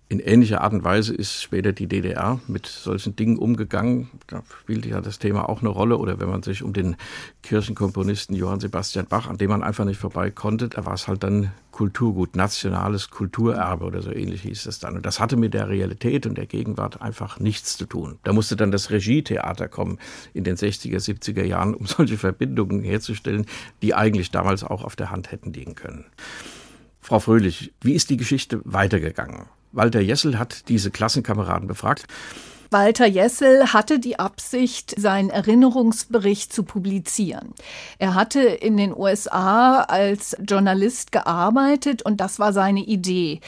In 0.10 0.22
ähnlicher 0.22 0.62
Art 0.62 0.72
und 0.72 0.86
Weise 0.86 1.14
ist 1.14 1.44
später 1.44 1.74
die 1.74 1.88
DDR 1.88 2.40
mit 2.48 2.66
solchen 2.66 3.18
Dingen 3.18 3.38
umgegangen. 3.38 4.10
Da 4.28 4.42
spielte 4.62 4.88
ja 4.88 5.02
das 5.02 5.20
Thema 5.20 5.50
auch 5.50 5.60
eine 5.60 5.68
Rolle. 5.68 5.98
Oder 5.98 6.18
wenn 6.22 6.30
man 6.30 6.44
sich 6.44 6.64
um 6.64 6.72
den 6.72 6.96
Kirchenkomponisten 7.44 8.34
Johann 8.34 8.62
Sebastian 8.62 9.08
Bach, 9.08 9.28
an 9.28 9.38
dem 9.38 9.50
man 9.50 9.64
einfach 9.64 9.84
nicht 9.84 10.00
vorbei 10.00 10.32
konnte, 10.32 10.70
da 10.70 10.86
war 10.86 10.94
es 10.94 11.10
halt 11.10 11.24
dann 11.24 11.52
Kulturgut, 11.72 12.38
nationales 12.38 13.10
Kulturerbe 13.10 13.84
oder 13.84 14.02
so 14.02 14.10
ähnlich 14.14 14.44
hieß 14.44 14.68
es 14.68 14.80
dann. 14.80 14.96
Und 14.96 15.06
das 15.06 15.20
hatte 15.20 15.36
mit 15.36 15.54
der 15.54 15.68
Realität 15.68 16.26
und 16.26 16.38
der 16.38 16.46
Gegenwart 16.46 17.02
einfach 17.02 17.42
nichts 17.42 17.76
zu 17.76 17.86
tun. 17.86 18.18
Da 18.24 18.32
musste 18.32 18.56
dann 18.56 18.72
das 18.72 18.90
Regietheater 18.92 19.68
kommen 19.68 20.00
in 20.34 20.46
den 20.46 20.56
60er, 20.56 21.00
70er 21.00 21.44
Jahren, 21.44 21.74
um 21.74 21.86
solche 21.86 22.18
Verbindungen 22.18 22.82
herzustellen, 22.82 23.46
die 23.82 23.94
eigentlich 23.94 24.32
damals 24.32 24.64
auch 24.64 24.86
auf 24.86 24.96
der 24.96 25.12
Hand 25.12 25.34
hätten 25.34 25.52
liegen 25.52 25.76
können. 25.76 26.06
Frau 27.02 27.20
Fröhlich, 27.20 27.74
wie 27.82 27.94
ist 27.94 28.10
die 28.10 28.18
Geschichte 28.18 28.62
weitergegangen? 28.64 29.48
Walter 29.72 30.02
Jessel 30.02 30.40
hat 30.40 30.70
diese 30.70 30.92
Klassenkameraden 30.92 31.68
befragt. 31.68 32.06
Walter 32.70 33.06
Jessel 33.06 33.72
hatte 33.74 34.00
die 34.00 34.20
Absicht, 34.20 34.94
seinen 34.98 35.30
Erinnerungsbericht 35.30 36.52
zu 36.52 36.64
publizieren. 36.64 37.54
Er 37.98 38.14
hatte 38.14 38.42
in 38.42 38.76
den 38.76 38.96
USA 38.96 39.82
als 39.82 40.36
Journalist 40.46 41.12
gearbeitet 41.12 42.02
und 42.02 42.20
das 42.20 42.40
war 42.40 42.52
seine 42.52 42.82
Idee. 42.82 43.40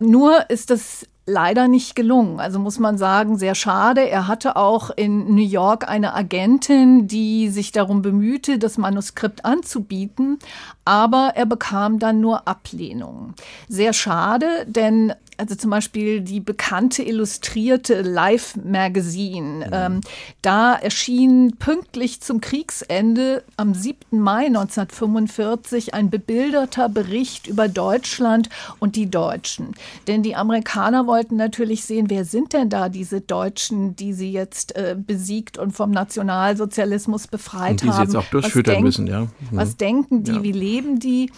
Nur 0.00 0.48
ist 0.50 0.70
es 0.70 1.06
leider 1.26 1.68
nicht 1.68 1.94
gelungen. 1.94 2.40
Also 2.40 2.58
muss 2.58 2.78
man 2.78 2.98
sagen, 2.98 3.38
sehr 3.38 3.54
schade. 3.54 4.08
Er 4.08 4.26
hatte 4.26 4.56
auch 4.56 4.90
in 4.90 5.34
New 5.34 5.46
York 5.46 5.88
eine 5.88 6.14
Agentin, 6.14 7.06
die 7.06 7.48
sich 7.48 7.70
darum 7.72 8.02
bemühte, 8.02 8.58
das 8.58 8.78
Manuskript 8.78 9.44
anzubieten, 9.44 10.38
aber 10.84 11.32
er 11.36 11.46
bekam 11.46 11.98
dann 11.98 12.20
nur 12.20 12.48
Ablehnung. 12.48 13.34
Sehr 13.68 13.92
schade, 13.92 14.66
denn 14.66 15.12
also 15.38 15.54
zum 15.54 15.70
Beispiel 15.70 16.20
die 16.20 16.40
bekannte 16.40 17.02
illustrierte 17.02 18.02
Life 18.02 18.58
Magazine. 18.60 19.68
Ähm, 19.72 20.00
da 20.42 20.74
erschien 20.74 21.56
pünktlich 21.58 22.20
zum 22.20 22.40
Kriegsende 22.40 23.42
am 23.56 23.74
7. 23.74 24.20
Mai 24.20 24.46
1945 24.46 25.94
ein 25.94 26.10
bebilderter 26.10 26.88
Bericht 26.88 27.46
über 27.46 27.68
Deutschland 27.68 28.48
und 28.78 28.96
die 28.96 29.10
Deutschen. 29.10 29.74
Denn 30.06 30.22
die 30.22 30.36
Amerikaner 30.36 31.06
wollten 31.06 31.36
natürlich 31.36 31.84
sehen, 31.84 32.10
wer 32.10 32.24
sind 32.24 32.52
denn 32.52 32.68
da 32.68 32.88
diese 32.88 33.20
Deutschen, 33.20 33.96
die 33.96 34.12
sie 34.12 34.32
jetzt 34.32 34.76
äh, 34.76 34.96
besiegt 34.98 35.58
und 35.58 35.72
vom 35.72 35.90
Nationalsozialismus 35.90 37.26
befreit 37.26 37.70
und 37.70 37.82
die 37.82 37.88
haben. 37.88 38.06
Die 38.06 38.10
sie 38.10 38.16
jetzt 38.18 38.26
auch 38.26 38.30
durchfüttern 38.30 38.82
müssen, 38.82 39.06
ja. 39.06 39.22
Mhm. 39.22 39.28
Was 39.52 39.76
denken 39.76 40.24
die, 40.24 40.32
ja. 40.32 40.42
wie 40.42 40.52
leben 40.52 40.98
die? 40.98 41.30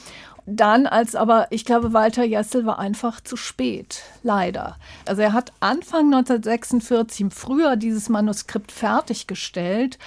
Dann 0.46 0.86
als 0.86 1.14
aber, 1.14 1.46
ich 1.50 1.64
glaube, 1.64 1.94
Walter 1.94 2.24
Jessel 2.24 2.66
war 2.66 2.78
einfach 2.78 3.20
zu 3.22 3.36
spät, 3.36 4.02
leider. 4.22 4.76
Also 5.06 5.22
er 5.22 5.32
hat 5.32 5.52
Anfang 5.60 6.12
1946 6.12 7.20
im 7.22 7.30
Frühjahr 7.30 7.76
dieses 7.76 8.10
Manuskript 8.10 8.70
fertiggestellt 8.70 9.98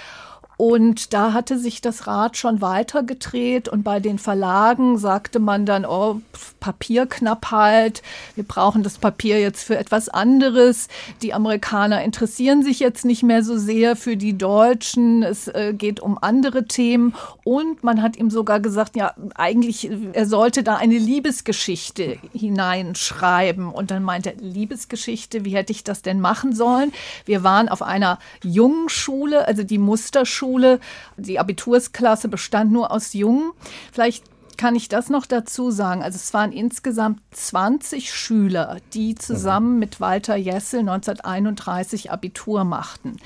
und 0.58 1.14
da 1.14 1.34
hatte 1.34 1.60
sich 1.60 1.82
das 1.82 2.08
Rad 2.08 2.36
schon 2.36 2.62
weitergedreht 2.62 3.70
und 3.70 3.84
bei 3.84 4.00
den 4.00 4.18
Verlagen 4.18 4.98
sagte 4.98 5.38
man 5.38 5.68
dann, 5.68 5.86
oh, 5.86 6.20
Papierknappheit, 6.60 8.02
wir 8.34 8.44
brauchen 8.44 8.82
das 8.82 8.98
Papier 8.98 9.40
jetzt 9.40 9.64
für 9.64 9.78
etwas 9.78 10.10
anderes. 10.10 10.88
Die 11.22 11.36
Amerikaner 11.36 12.04
interessieren 12.04 12.64
sich 12.64 12.80
jetzt 12.80 13.06
nicht 13.06 13.22
mehr 13.22 13.44
so 13.44 13.56
sehr 13.56 13.96
für 13.96 14.18
die 14.18 14.36
Deutschen, 14.36 15.22
es 15.22 15.48
äh, 15.48 15.76
geht 15.78 16.00
um 16.00 16.18
andere 16.20 16.66
Themen 16.66 17.14
und 17.44 17.84
man 17.84 18.02
hat 18.02 18.18
ihm 18.18 18.32
sogar 18.32 18.60
gesagt, 18.60 18.96
ja, 18.96 19.14
eigentlich, 19.36 19.92
er 20.14 20.26
sollte 20.26 20.64
da 20.64 20.76
eine 20.78 20.98
Liebesgeschichte 20.98 22.18
hineinschreiben 22.34 23.70
und 23.70 23.92
dann 23.92 24.02
meinte 24.02 24.32
er, 24.32 24.42
Liebesgeschichte, 24.42 25.46
wie 25.46 25.56
hätte 25.56 25.72
ich 25.72 25.84
das 25.84 26.02
denn 26.02 26.20
machen 26.20 26.56
sollen? 26.56 26.94
Wir 27.26 27.44
waren 27.44 27.70
auf 27.70 27.84
einer 27.84 28.18
jungen 28.42 28.90
Schule, 28.90 29.48
also 29.48 29.62
die 29.62 29.78
Musterschule, 29.78 30.47
Schule. 30.48 30.80
Die 31.18 31.40
Abitursklasse 31.40 32.30
bestand 32.30 32.72
nur 32.72 32.92
aus 32.92 33.14
Jungen. 33.14 33.52
Vielleicht 33.92 34.24
kann 34.56 34.76
ich 34.76 34.88
das 34.88 35.10
noch 35.10 35.26
dazu 35.26 35.70
sagen. 35.72 36.02
Also 36.02 36.16
es 36.16 36.34
waren 36.34 36.52
insgesamt 36.52 37.20
20 37.32 38.14
Schüler, 38.14 38.78
die 38.94 39.14
zusammen 39.16 39.78
mit 39.78 40.00
Walter 40.00 40.36
Jessel 40.36 40.80
1931 40.80 42.12
Abitur 42.12 42.64
machten. 42.64 43.18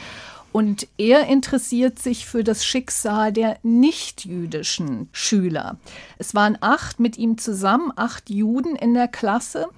Und 0.51 0.87
er 0.97 1.27
interessiert 1.27 1.99
sich 1.99 2.25
für 2.25 2.43
das 2.43 2.65
Schicksal 2.65 3.31
der 3.31 3.57
nichtjüdischen 3.63 5.07
Schüler. 5.13 5.77
Es 6.17 6.35
waren 6.35 6.57
acht 6.59 6.99
mit 6.99 7.17
ihm 7.17 7.37
zusammen, 7.37 7.93
acht 7.95 8.29
Juden 8.29 8.75
in 8.75 8.93
der 8.93 9.07
Klasse 9.07 9.69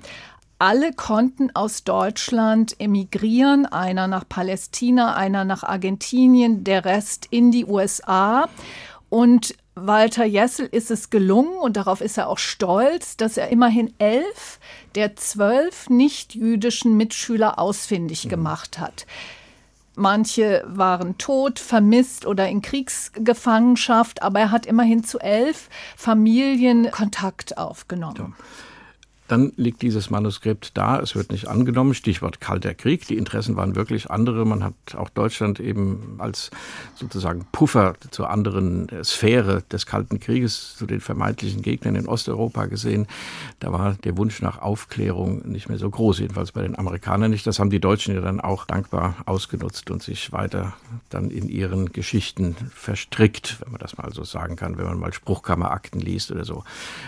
alle 0.64 0.94
konnten 0.94 1.54
aus 1.54 1.84
Deutschland 1.84 2.80
emigrieren, 2.80 3.66
einer 3.66 4.08
nach 4.08 4.24
Palästina, 4.30 5.14
einer 5.14 5.44
nach 5.44 5.64
Argentinien, 5.64 6.64
der 6.64 6.86
Rest 6.86 7.28
in 7.32 7.52
die 7.52 7.66
USA. 7.66 8.48
Und 9.10 9.56
Walter 9.76 10.24
Jessel 10.24 10.66
ist 10.68 10.90
es 10.90 11.10
gelungen, 11.10 11.58
und 11.58 11.76
darauf 11.76 12.00
ist 12.00 12.18
er 12.18 12.30
auch 12.30 12.38
stolz, 12.38 13.18
dass 13.18 13.36
er 13.36 13.50
immerhin 13.50 13.94
elf 13.98 14.58
der 14.96 15.18
zwölf 15.18 15.90
nicht-jüdischen 15.90 16.96
Mitschüler 16.96 17.60
ausfindig 17.60 18.24
mhm. 18.24 18.30
gemacht 18.30 18.80
hat. 18.80 19.06
Manche 19.96 20.64
waren 20.66 21.18
tot, 21.18 21.60
vermisst 21.60 22.26
oder 22.26 22.48
in 22.48 22.62
Kriegsgefangenschaft, 22.62 24.24
aber 24.24 24.40
er 24.40 24.52
hat 24.52 24.66
immerhin 24.66 25.04
zu 25.04 25.20
elf 25.20 25.68
Familien 25.98 26.90
Kontakt 26.90 27.58
aufgenommen. 27.58 28.34
Ja. 28.40 28.46
Dann 29.30 29.54
liegt 29.56 29.82
dieses 29.82 30.10
Manuskript 30.10 30.78
da, 30.78 31.00
es 31.00 31.16
wird 31.16 31.32
nicht 31.32 31.48
angenommen, 31.48 31.94
Stichwort 31.94 32.42
Kalter 32.42 32.74
Krieg. 32.74 33.08
Die 33.08 33.18
Interessen 33.18 33.56
waren 33.56 33.76
wirklich 33.76 34.12
andere. 34.12 34.46
Man 34.46 34.64
hat 34.64 34.74
auch 34.96 35.10
Deutschland 35.10 35.62
eben 35.62 36.16
als 36.18 36.52
sozusagen 36.96 37.48
Puffer 37.54 37.94
zur 38.12 38.30
anderen 38.30 38.90
Sphäre 39.04 39.64
des 39.72 39.86
Kalten 39.86 40.20
Krieges, 40.20 40.76
zu 40.76 40.86
den 40.86 41.00
vermeintlichen 41.00 41.62
Gegnern 41.62 41.96
in 41.96 42.06
Osteuropa 42.06 42.66
gesehen. 42.66 43.08
Da 43.60 43.72
war 43.72 43.94
der 44.04 44.18
Wunsch 44.18 44.42
nach 44.42 44.62
Aufklärung 44.62 45.50
nicht 45.50 45.70
mehr 45.70 45.78
so 45.78 45.90
groß, 45.90 46.20
jedenfalls 46.20 46.52
bei 46.52 46.62
den 46.62 46.78
Amerikanern 46.78 47.32
nicht. 47.32 47.48
Das 47.48 47.60
haben 47.60 47.70
die 47.70 47.80
Deutschen 47.80 48.14
ja 48.14 48.22
dann 48.22 48.42
auch 48.42 48.66
dankbar 48.66 49.16
ausgenutzt 49.26 49.90
und 49.90 50.04
sich 50.04 50.34
weiter 50.34 50.74
dann 51.10 51.32
in 51.32 51.48
ihren 51.48 51.94
Geschichten 51.94 52.56
verstrickt, 52.76 53.62
wenn 53.62 53.72
man 53.72 53.80
das 53.80 53.98
mal 53.98 54.12
so 54.12 54.26
sagen 54.26 54.58
kann, 54.58 54.78
wenn 54.78 54.86
man 54.86 55.00
mal 55.00 55.14
Spruchkammerakten 55.14 56.02
liest 56.02 56.30
oder 56.30 56.44
so. 56.44 56.66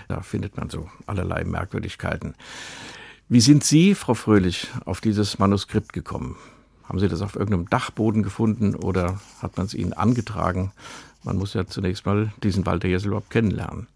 Da 0.08 0.21
findet 0.21 0.56
man 0.56 0.69
so 0.69 0.89
allerlei 1.08 1.43
Merkwürdigkeiten. 1.43 2.05
Möglichkeiten. 2.06 2.36
Wie 3.28 3.41
sind 3.41 3.63
Sie, 3.63 3.96
Frau 3.96 4.13
Fröhlich, 4.13 4.68
auf 4.86 5.02
dieses 5.02 5.39
Manuskript 5.39 5.94
gekommen? 5.94 6.36
Haben 6.84 7.00
Sie 7.00 7.08
das 7.08 7.22
auf 7.22 7.36
irgendeinem 7.36 7.70
Dachboden 7.70 8.22
gefunden 8.22 8.76
oder 8.76 9.20
hat 9.41 9.58
man 9.58 9.65
es 9.65 9.74
Ihnen 9.74 9.94
angetragen? 9.94 10.72
Man 11.24 11.38
muss 11.38 11.56
ja 11.56 11.65
zunächst 11.65 12.06
mal 12.06 12.32
diesen 12.44 12.68
Walter 12.68 12.88
Jessel 12.88 13.08
überhaupt 13.08 13.32
kennenlernen. 13.32 13.88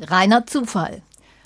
Reiner 0.00 0.46
Zufall. 0.46 1.02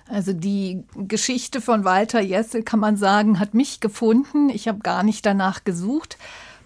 Also 0.08 0.32
die 0.32 0.84
Geschichte 0.94 1.60
von 1.60 1.82
Walter 1.82 2.20
Jessel, 2.20 2.62
kann 2.62 2.78
man 2.78 2.96
sagen, 2.96 3.40
hat 3.40 3.54
mich 3.54 3.80
gefunden. 3.80 4.50
Ich 4.50 4.68
habe 4.68 4.78
gar 4.78 5.02
nicht 5.02 5.26
danach 5.26 5.64
gesucht. 5.64 6.16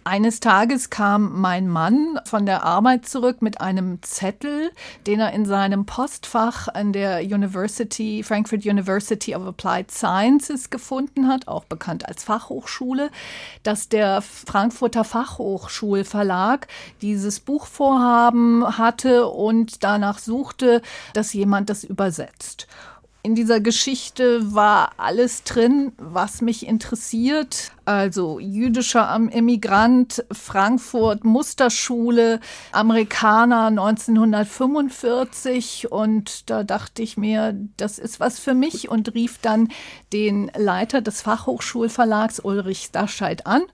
Eines 0.04 0.40
Tages 0.40 0.88
kam 0.88 1.40
mein 1.40 1.68
Mann 1.68 2.18
von 2.24 2.46
der 2.46 2.64
Arbeit 2.64 3.06
zurück 3.06 3.42
mit 3.42 3.60
einem 3.60 4.02
Zettel, 4.02 4.70
den 5.06 5.20
er 5.20 5.32
in 5.32 5.44
seinem 5.44 5.84
Postfach 5.84 6.68
an 6.68 6.94
der 6.94 7.20
University, 7.20 8.22
Frankfurt 8.22 8.64
University 8.64 9.34
of 9.34 9.46
Applied 9.46 9.90
Sciences 9.90 10.70
gefunden 10.70 11.28
hat, 11.28 11.48
auch 11.48 11.64
bekannt 11.64 12.08
als 12.08 12.24
Fachhochschule, 12.24 13.10
dass 13.62 13.90
der 13.90 14.22
Frankfurter 14.22 15.04
Fachhochschulverlag 15.04 16.66
dieses 17.02 17.38
Buchvorhaben 17.40 18.78
hatte 18.78 19.26
und 19.26 19.84
danach 19.84 20.18
suchte, 20.18 20.80
dass 21.12 21.34
jemand 21.34 21.68
das 21.68 21.84
übersetzt. 21.84 22.66
In 23.22 23.34
dieser 23.34 23.60
Geschichte 23.60 24.54
war 24.54 24.92
alles 24.96 25.44
drin, 25.44 25.92
was 25.98 26.40
mich 26.40 26.66
interessiert. 26.66 27.72
Also 27.84 28.40
jüdischer 28.40 29.14
Immigrant, 29.30 30.24
Frankfurt, 30.32 31.22
Musterschule, 31.22 32.40
Amerikaner 32.72 33.66
1945. 33.66 35.92
Und 35.92 36.48
da 36.48 36.64
dachte 36.64 37.02
ich 37.02 37.18
mir, 37.18 37.54
das 37.76 37.98
ist 37.98 38.20
was 38.20 38.38
für 38.38 38.54
mich 38.54 38.88
und 38.88 39.12
rief 39.12 39.36
dann 39.36 39.68
den 40.14 40.50
Leiter 40.56 41.02
des 41.02 41.20
Fachhochschulverlags 41.20 42.40
Ulrich 42.40 42.84
Stascheid 42.84 43.46
an 43.46 43.64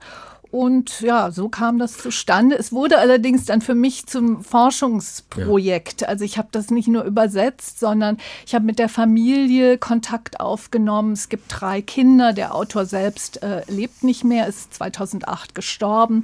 und 0.57 1.03
ja, 1.03 1.31
so 1.31 1.51
kam 1.51 1.79
das 1.79 1.99
zustande. 1.99 2.57
Es 2.57 2.73
wurde 2.73 2.97
allerdings 2.97 3.45
dann 3.45 3.61
für 3.61 3.75
mich 3.75 4.07
zum 4.07 4.43
Forschungsprojekt. 4.43 6.01
Ja. 6.01 6.09
Also 6.09 6.25
ich 6.25 6.39
habe 6.39 6.49
das 6.51 6.71
nicht 6.71 6.89
nur 6.89 7.03
übersetzt, 7.03 7.79
sondern 7.79 8.17
ich 8.47 8.55
habe 8.55 8.65
mit 8.65 8.79
der 8.79 8.89
Familie 8.89 9.77
Kontakt 9.77 10.41
aufgenommen. 10.41 11.13
Es 11.13 11.29
gibt 11.29 11.45
drei 11.49 11.83
Kinder. 11.83 12.33
Der 12.33 12.55
Autor 12.55 12.87
selbst 12.87 13.43
äh, 13.43 13.71
lebt 13.71 14.03
nicht 14.03 14.25
mehr, 14.25 14.47
ist 14.47 14.73
2008 14.73 15.55
gestorben. 15.55 16.23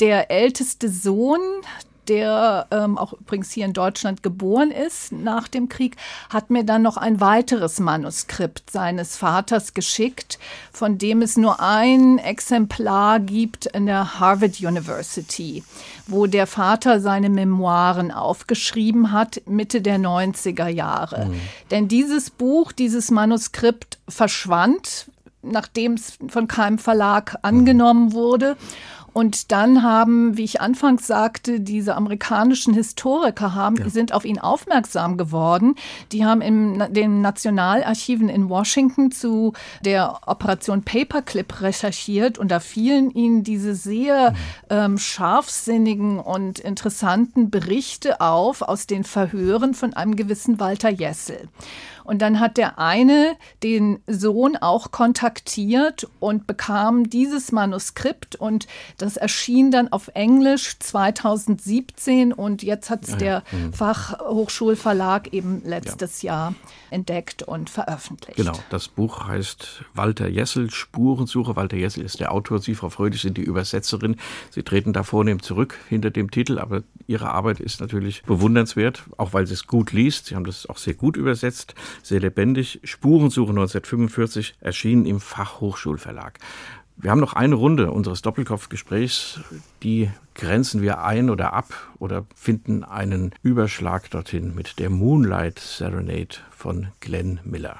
Der 0.00 0.30
älteste 0.30 0.88
Sohn, 0.88 1.40
der 2.08 2.66
ähm, 2.70 2.98
auch 2.98 3.12
übrigens 3.12 3.50
hier 3.50 3.64
in 3.64 3.72
Deutschland 3.72 4.22
geboren 4.22 4.70
ist 4.70 5.12
nach 5.12 5.48
dem 5.48 5.68
Krieg, 5.68 5.96
hat 6.30 6.50
mir 6.50 6.64
dann 6.64 6.82
noch 6.82 6.96
ein 6.96 7.20
weiteres 7.20 7.80
Manuskript 7.80 8.70
seines 8.70 9.16
Vaters 9.16 9.74
geschickt, 9.74 10.38
von 10.72 10.98
dem 10.98 11.22
es 11.22 11.36
nur 11.36 11.60
ein 11.60 12.18
Exemplar 12.18 13.20
gibt 13.20 13.66
in 13.66 13.86
der 13.86 14.18
Harvard 14.18 14.60
University, 14.60 15.62
wo 16.06 16.26
der 16.26 16.46
Vater 16.46 17.00
seine 17.00 17.28
Memoiren 17.28 18.10
aufgeschrieben 18.10 19.12
hat, 19.12 19.42
Mitte 19.46 19.82
der 19.82 19.98
90er 19.98 20.68
Jahre. 20.68 21.26
Mhm. 21.26 21.40
Denn 21.70 21.88
dieses 21.88 22.30
Buch, 22.30 22.72
dieses 22.72 23.10
Manuskript 23.10 23.98
verschwand, 24.08 25.10
nachdem 25.42 25.94
es 25.94 26.18
von 26.28 26.48
keinem 26.48 26.78
Verlag 26.78 27.36
angenommen 27.42 28.12
wurde. 28.12 28.56
Und 29.18 29.50
dann 29.50 29.82
haben, 29.82 30.36
wie 30.36 30.44
ich 30.44 30.60
anfangs 30.60 31.08
sagte, 31.08 31.58
diese 31.58 31.96
amerikanischen 31.96 32.72
Historiker 32.72 33.52
haben, 33.52 33.74
ja. 33.74 33.88
sind 33.88 34.12
auf 34.12 34.24
ihn 34.24 34.38
aufmerksam 34.38 35.16
geworden. 35.16 35.74
Die 36.12 36.24
haben 36.24 36.40
in 36.40 36.84
den 36.92 37.20
Nationalarchiven 37.20 38.28
in 38.28 38.48
Washington 38.48 39.10
zu 39.10 39.54
der 39.84 40.20
Operation 40.24 40.84
Paperclip 40.84 41.62
recherchiert 41.62 42.38
und 42.38 42.52
da 42.52 42.60
fielen 42.60 43.10
ihnen 43.10 43.42
diese 43.42 43.74
sehr 43.74 44.30
mhm. 44.30 44.36
ähm, 44.70 44.98
scharfsinnigen 44.98 46.20
und 46.20 46.60
interessanten 46.60 47.50
Berichte 47.50 48.20
auf 48.20 48.62
aus 48.62 48.86
den 48.86 49.02
Verhören 49.02 49.74
von 49.74 49.94
einem 49.94 50.14
gewissen 50.14 50.60
Walter 50.60 50.90
Jessel. 50.90 51.48
Und 52.08 52.22
dann 52.22 52.40
hat 52.40 52.56
der 52.56 52.78
eine 52.78 53.36
den 53.62 53.98
Sohn 54.06 54.56
auch 54.56 54.92
kontaktiert 54.92 56.08
und 56.20 56.46
bekam 56.46 57.10
dieses 57.10 57.52
Manuskript 57.52 58.34
und 58.34 58.66
das 58.96 59.18
erschien 59.18 59.70
dann 59.70 59.92
auf 59.92 60.08
Englisch 60.14 60.78
2017 60.78 62.32
und 62.32 62.62
jetzt 62.62 62.88
hat 62.88 63.04
es 63.04 63.10
ja, 63.10 63.16
der 63.16 63.42
ja. 63.52 63.58
Mhm. 63.58 63.72
Fachhochschulverlag 63.74 65.34
eben 65.34 65.60
letztes 65.66 66.22
ja. 66.22 66.32
Jahr 66.32 66.54
entdeckt 66.90 67.42
und 67.42 67.70
veröffentlicht. 67.70 68.36
Genau, 68.36 68.58
das 68.70 68.88
Buch 68.88 69.26
heißt 69.26 69.84
Walter 69.94 70.28
Jessel, 70.28 70.70
Spurensuche. 70.70 71.56
Walter 71.56 71.76
Jessel 71.76 72.04
ist 72.04 72.20
der 72.20 72.32
Autor, 72.32 72.60
Sie, 72.60 72.74
Frau 72.74 72.88
Fröhlich, 72.88 73.22
sind 73.22 73.36
die 73.36 73.42
Übersetzerin. 73.42 74.16
Sie 74.50 74.62
treten 74.62 74.92
da 74.92 75.02
vornehm 75.02 75.42
zurück 75.42 75.76
hinter 75.88 76.10
dem 76.10 76.30
Titel, 76.30 76.58
aber 76.58 76.82
Ihre 77.06 77.30
Arbeit 77.30 77.60
ist 77.60 77.80
natürlich 77.80 78.22
bewundernswert, 78.22 79.04
auch 79.16 79.32
weil 79.32 79.46
sie 79.46 79.54
es 79.54 79.66
gut 79.66 79.92
liest. 79.92 80.26
Sie 80.26 80.34
haben 80.34 80.44
das 80.44 80.66
auch 80.66 80.76
sehr 80.76 80.94
gut 80.94 81.16
übersetzt 81.16 81.74
sehr 82.02 82.20
lebendig. 82.20 82.80
Spurensuche 82.84 83.50
1945 83.50 84.54
erschienen 84.60 85.06
im 85.06 85.20
Fachhochschulverlag. 85.20 86.38
Wir 87.00 87.12
haben 87.12 87.20
noch 87.20 87.34
eine 87.34 87.54
Runde 87.54 87.92
unseres 87.92 88.22
Doppelkopfgesprächs. 88.22 89.38
Die 89.84 90.10
grenzen 90.34 90.82
wir 90.82 91.04
ein 91.04 91.30
oder 91.30 91.52
ab 91.52 91.66
oder 92.00 92.26
finden 92.34 92.82
einen 92.82 93.32
Überschlag 93.42 94.10
dorthin 94.10 94.52
mit 94.52 94.80
der 94.80 94.90
Moonlight 94.90 95.60
Serenade 95.60 96.38
von 96.50 96.88
Glenn 96.98 97.38
Miller. 97.44 97.76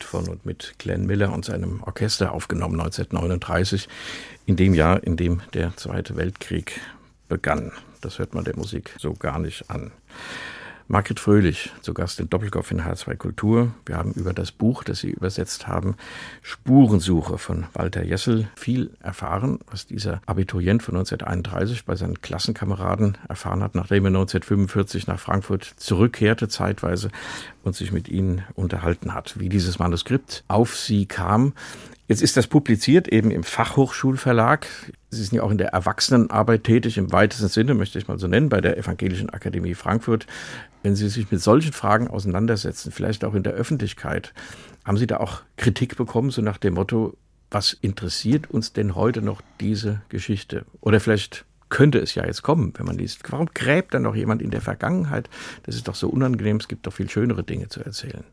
Serenade 0.00 0.04
von 0.04 0.28
und 0.28 0.46
mit 0.46 0.74
Glenn 0.78 1.06
Miller 1.06 1.32
und 1.32 1.44
seinem 1.44 1.82
Orchester 1.82 2.32
aufgenommen 2.32 2.80
1939, 2.80 3.88
in 4.46 4.56
dem 4.56 4.74
Jahr, 4.74 5.02
in 5.02 5.16
dem 5.16 5.40
der 5.54 5.76
Zweite 5.76 6.16
Weltkrieg 6.16 6.80
begann. 7.28 7.72
Das 8.00 8.18
hört 8.18 8.34
man 8.34 8.44
der 8.44 8.56
Musik 8.56 8.94
so 8.98 9.14
gar 9.14 9.38
nicht 9.38 9.70
an. 9.70 9.92
Margret 10.92 11.20
Fröhlich, 11.20 11.70
zu 11.82 11.94
Gast 11.94 12.18
in 12.18 12.28
Doppelkopf 12.28 12.72
in 12.72 12.80
H2 12.80 13.14
Kultur. 13.14 13.70
Wir 13.86 13.96
haben 13.96 14.10
über 14.10 14.32
das 14.32 14.50
Buch, 14.50 14.82
das 14.82 14.98
Sie 14.98 15.10
übersetzt 15.10 15.68
haben, 15.68 15.94
Spurensuche 16.42 17.38
von 17.38 17.66
Walter 17.74 18.02
Jessel, 18.02 18.48
viel 18.56 18.90
erfahren, 18.98 19.60
was 19.70 19.86
dieser 19.86 20.20
Abiturient 20.26 20.82
von 20.82 20.96
1931 20.96 21.84
bei 21.84 21.94
seinen 21.94 22.20
Klassenkameraden 22.20 23.16
erfahren 23.28 23.62
hat, 23.62 23.76
nachdem 23.76 24.04
er 24.06 24.08
1945 24.08 25.06
nach 25.06 25.20
Frankfurt 25.20 25.62
zurückkehrte, 25.76 26.48
zeitweise, 26.48 27.10
und 27.62 27.76
sich 27.76 27.92
mit 27.92 28.08
ihnen 28.08 28.42
unterhalten 28.54 29.14
hat, 29.14 29.38
wie 29.38 29.48
dieses 29.48 29.78
Manuskript 29.78 30.44
auf 30.48 30.76
sie 30.76 31.06
kam. 31.06 31.52
Jetzt 32.10 32.22
ist 32.22 32.36
das 32.36 32.48
publiziert 32.48 33.06
eben 33.06 33.30
im 33.30 33.44
Fachhochschulverlag. 33.44 34.66
Sie 35.10 35.22
sind 35.22 35.36
ja 35.36 35.44
auch 35.44 35.52
in 35.52 35.58
der 35.58 35.68
Erwachsenenarbeit 35.68 36.64
tätig, 36.64 36.98
im 36.98 37.12
weitesten 37.12 37.46
Sinne, 37.46 37.74
möchte 37.74 38.00
ich 38.00 38.08
mal 38.08 38.18
so 38.18 38.26
nennen, 38.26 38.48
bei 38.48 38.60
der 38.60 38.76
Evangelischen 38.76 39.30
Akademie 39.30 39.74
Frankfurt. 39.74 40.26
Wenn 40.82 40.96
Sie 40.96 41.08
sich 41.08 41.30
mit 41.30 41.40
solchen 41.40 41.72
Fragen 41.72 42.08
auseinandersetzen, 42.08 42.90
vielleicht 42.90 43.24
auch 43.24 43.34
in 43.34 43.44
der 43.44 43.52
Öffentlichkeit, 43.52 44.34
haben 44.84 44.96
Sie 44.96 45.06
da 45.06 45.18
auch 45.18 45.42
Kritik 45.56 45.96
bekommen, 45.96 46.32
so 46.32 46.42
nach 46.42 46.58
dem 46.58 46.74
Motto, 46.74 47.16
was 47.48 47.74
interessiert 47.74 48.50
uns 48.50 48.72
denn 48.72 48.96
heute 48.96 49.22
noch 49.22 49.40
diese 49.60 50.02
Geschichte? 50.08 50.64
Oder 50.80 50.98
vielleicht 50.98 51.44
könnte 51.68 52.00
es 52.00 52.16
ja 52.16 52.26
jetzt 52.26 52.42
kommen, 52.42 52.72
wenn 52.76 52.86
man 52.86 52.98
liest. 52.98 53.20
Warum 53.30 53.46
gräbt 53.54 53.94
dann 53.94 54.02
noch 54.02 54.16
jemand 54.16 54.42
in 54.42 54.50
der 54.50 54.62
Vergangenheit? 54.62 55.30
Das 55.62 55.76
ist 55.76 55.86
doch 55.86 55.94
so 55.94 56.08
unangenehm, 56.08 56.56
es 56.56 56.66
gibt 56.66 56.88
doch 56.88 56.92
viel 56.92 57.08
schönere 57.08 57.44
Dinge 57.44 57.68
zu 57.68 57.84
erzählen. 57.84 58.24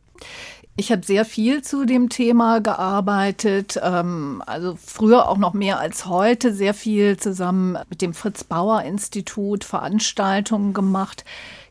Ich 0.80 0.92
habe 0.92 1.04
sehr 1.04 1.26
viel 1.26 1.64
zu 1.64 1.86
dem 1.86 2.08
Thema 2.08 2.60
gearbeitet, 2.60 3.80
ähm, 3.82 4.44
also 4.46 4.78
früher 4.80 5.28
auch 5.28 5.40
noch 5.40 5.54
mehr 5.54 5.80
als 5.80 6.06
heute, 6.06 6.54
sehr 6.54 6.76
viel 6.76 7.18
zusammen 7.18 7.80
mit 7.90 8.04
dem 8.04 8.14
Fritz 8.14 8.44
Bauer 8.44 8.84
Institut 8.84 9.64
Veranstaltungen 9.64 10.74
gemacht. 10.76 11.26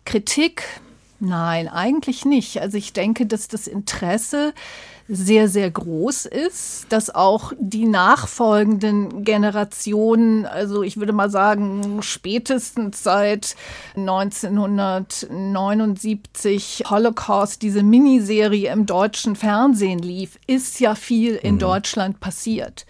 Kritik? 0.05 0.65
Nein, 1.21 1.69
eigentlich 1.69 2.25
nicht. 2.25 2.61
Also 2.61 2.79
ich 2.79 2.93
denke, 2.93 3.27
dass 3.27 3.47
das 3.47 3.69
Interesse 3.69 4.53
sehr, 5.09 5.49
sehr 5.49 5.71
groß 5.71 6.27
ist, 6.27 6.87
dass 6.89 7.15
auch 7.15 7.53
die 7.59 7.87
nachfolgenden 7.87 9.23
Generationen, 9.23 10.47
also 10.47 10.83
ich 10.83 10.97
würde 10.97 11.13
mal 11.13 11.31
sagen, 11.31 12.03
spätestens 12.03 13.05
seit 13.05 13.55
1979 13.95 16.83
Holocaust, 16.91 17.63
diese 17.63 17.85
Miniserie 17.85 18.73
im 18.73 18.87
deutschen 18.87 19.37
Fernsehen 19.37 20.01
lief, 20.01 20.41
ist 20.47 20.81
ja 20.81 20.97
viel 20.97 21.37
in 21.37 21.55
mhm. 21.55 21.61
Deutschland 21.61 22.21
passiert. 22.21 22.85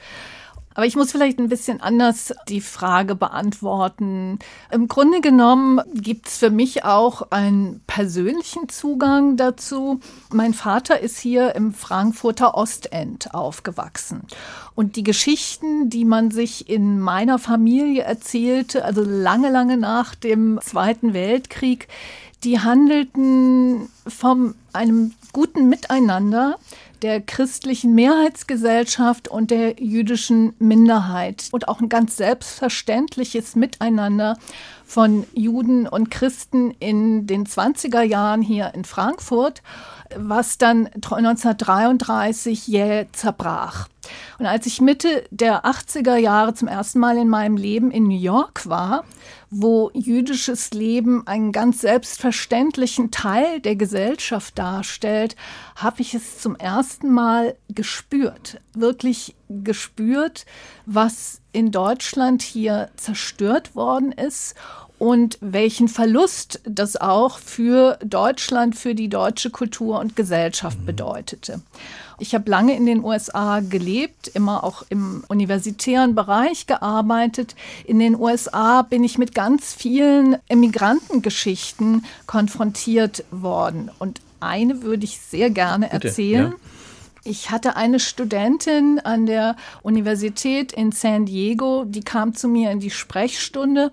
Aber 0.77 0.85
ich 0.85 0.95
muss 0.95 1.11
vielleicht 1.11 1.39
ein 1.39 1.49
bisschen 1.49 1.81
anders 1.81 2.35
die 2.49 2.61
Frage 2.61 3.15
beantworten. 3.15 4.39
Im 4.71 4.89
Grunde 4.89 5.23
genommen 5.23 5.81
gibt 5.95 6.29
es 6.29 6.37
für 6.37 6.51
mich 6.51 6.85
auch 6.85 7.31
einen 7.31 7.81
persönlichen 7.87 8.69
Zugang 8.69 9.39
dazu. 9.39 10.01
Mein 10.31 10.53
Vater 10.53 11.01
ist 11.01 11.19
hier 11.19 11.55
im 11.55 11.73
Frankfurter 11.73 12.55
Ostend 12.55 13.35
aufgewachsen. 13.35 14.21
Und 14.75 14.97
die 14.97 15.03
Geschichten, 15.03 15.89
die 15.89 16.05
man 16.05 16.31
sich 16.31 16.69
in 16.69 17.01
meiner 17.01 17.39
Familie 17.39 18.03
erzählte, 18.03 18.85
also 18.85 19.03
lange, 19.03 19.51
lange 19.51 19.79
nach 19.79 20.15
dem 20.15 20.61
Zweiten 20.63 21.15
Weltkrieg, 21.15 21.89
die 22.45 22.61
handelten 22.61 23.89
von 24.07 24.55
einem 24.75 25.15
guten 25.33 25.71
Miteinander 25.71 26.59
der 27.03 27.21
christlichen 27.21 27.95
Mehrheitsgesellschaft 27.95 29.29
und 29.29 29.51
der 29.51 29.81
jüdischen 29.81 30.55
Minderheit 30.59 31.49
und 31.53 31.69
auch 31.69 31.81
ein 31.81 31.89
ganz 31.89 32.17
selbstverständliches 32.17 33.57
Miteinander 33.57 34.39
von 34.85 35.27
Juden 35.35 35.87
und 35.87 36.11
Christen 36.11 36.71
in 36.79 37.27
den 37.27 37.47
20er 37.47 38.03
Jahren 38.03 38.43
hier 38.43 38.73
in 38.75 38.85
Frankfurt, 38.85 39.63
was 40.17 40.59
dann 40.59 40.87
1933 40.87 42.69
jäh 42.69 43.07
zerbrach. 43.13 43.89
Und 44.39 44.47
als 44.47 44.67
ich 44.67 44.81
Mitte 44.81 45.25
der 45.31 45.65
80er 45.65 46.17
Jahre 46.17 46.55
zum 46.55 46.69
ersten 46.69 46.99
Mal 46.99 47.17
in 47.17 47.29
meinem 47.29 47.57
Leben 47.57 47.91
in 47.91 48.05
New 48.05 48.19
York 48.19 48.69
war, 48.69 49.05
wo 49.51 49.91
jüdisches 49.95 50.73
Leben 50.73 51.27
einen 51.27 51.53
ganz 51.53 51.81
selbstverständlichen 51.81 53.11
Teil 53.11 53.61
der 53.61 53.77
Gesellschaft 53.77 54.59
darstellt, 54.59 55.37
habe 55.77 56.03
ich 56.03 56.15
es 56.15 56.39
zum 56.39 56.57
ersten 56.57 57.11
Mal 57.11 57.57
gespürt, 57.69 58.61
wirklich 58.75 59.37
gespürt, 59.49 60.45
was 60.85 61.41
in 61.53 61.71
Deutschland 61.71 62.43
hier 62.43 62.91
zerstört 62.97 63.75
worden 63.75 64.13
ist 64.13 64.55
und 64.99 65.39
welchen 65.41 65.89
Verlust 65.89 66.61
das 66.65 66.97
auch 66.97 67.39
für 67.39 67.99
Deutschland, 68.05 68.77
für 68.77 68.95
die 68.95 69.09
deutsche 69.09 69.51
Kultur 69.51 70.01
und 70.01 70.17
Gesellschaft 70.17 70.85
bedeutete. 70.87 71.61
Ich 72.19 72.35
habe 72.35 72.51
lange 72.51 72.75
in 72.75 72.87
den 72.87 73.05
USA 73.05 73.61
gelebt, 73.61 74.29
immer 74.29 74.65
auch 74.65 74.85
im 74.89 75.23
universitären 75.29 76.15
Bereich 76.15 76.67
gearbeitet. 76.67 77.55
In 77.85 77.99
den 77.99 78.19
USA 78.19 78.83
bin 78.83 79.05
ich 79.05 79.19
mit 79.19 79.35
ganz 79.35 79.75
vielen 79.75 80.37
Immigrantengeschichten 80.49 82.07
konfrontiert 82.27 83.25
worden. 83.31 83.91
Und 83.99 84.23
eine 84.41 84.83
würde 84.83 85.05
ich 85.05 85.19
sehr 85.21 85.51
gerne 85.51 85.91
erzählen. 85.91 86.51
Bitte, 86.51 86.63
ja. 86.63 87.31
Ich 87.31 87.51
hatte 87.51 87.77
eine 87.77 87.99
Studentin 87.99 89.01
an 89.03 89.27
der 89.27 89.57
Universität 89.83 90.73
in 90.73 90.93
San 90.93 91.27
Diego, 91.27 91.85
die 91.85 92.03
kam 92.03 92.35
zu 92.35 92.49
mir 92.49 92.71
in 92.71 92.79
die 92.79 92.91
Sprechstunde 92.91 93.91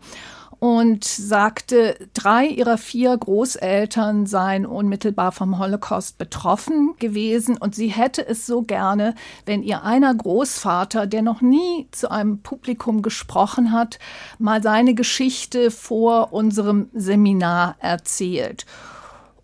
und 0.63 1.03
sagte, 1.03 1.97
drei 2.13 2.45
ihrer 2.45 2.77
vier 2.77 3.17
Großeltern 3.17 4.25
seien 4.25 4.65
unmittelbar 4.65 5.33
vom 5.33 5.59
Holocaust 5.59 6.17
betroffen 6.17 6.93
gewesen 6.99 7.57
und 7.57 7.75
sie 7.75 7.89
hätte 7.89 8.25
es 8.25 8.45
so 8.45 8.61
gerne, 8.61 9.13
wenn 9.45 9.61
ihr 9.61 9.83
einer 9.83 10.15
Großvater, 10.15 11.05
der 11.05 11.21
noch 11.21 11.41
nie 11.41 11.89
zu 11.91 12.09
einem 12.09 12.37
Publikum 12.37 13.01
gesprochen 13.01 13.73
hat, 13.73 13.99
mal 14.39 14.63
seine 14.63 14.93
Geschichte 14.93 15.69
vor 15.69 16.31
unserem 16.31 16.87
Seminar 16.93 17.75
erzählt. 17.79 18.65